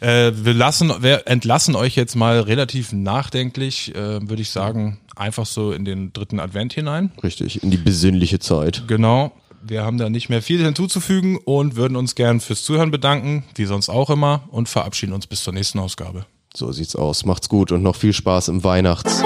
[0.00, 5.46] Äh, wir lassen, wir entlassen euch jetzt mal relativ nachdenklich, äh, würde ich sagen, einfach
[5.46, 7.10] so in den dritten Advent hinein.
[7.22, 8.84] Richtig, in die besinnliche Zeit.
[8.86, 9.32] Genau.
[9.60, 13.64] Wir haben da nicht mehr viel hinzuzufügen und würden uns gern fürs Zuhören bedanken, wie
[13.64, 16.26] sonst auch immer, und verabschieden uns bis zur nächsten Ausgabe.
[16.54, 17.24] So sieht's aus.
[17.24, 19.22] Macht's gut und noch viel Spaß im Weihnachts.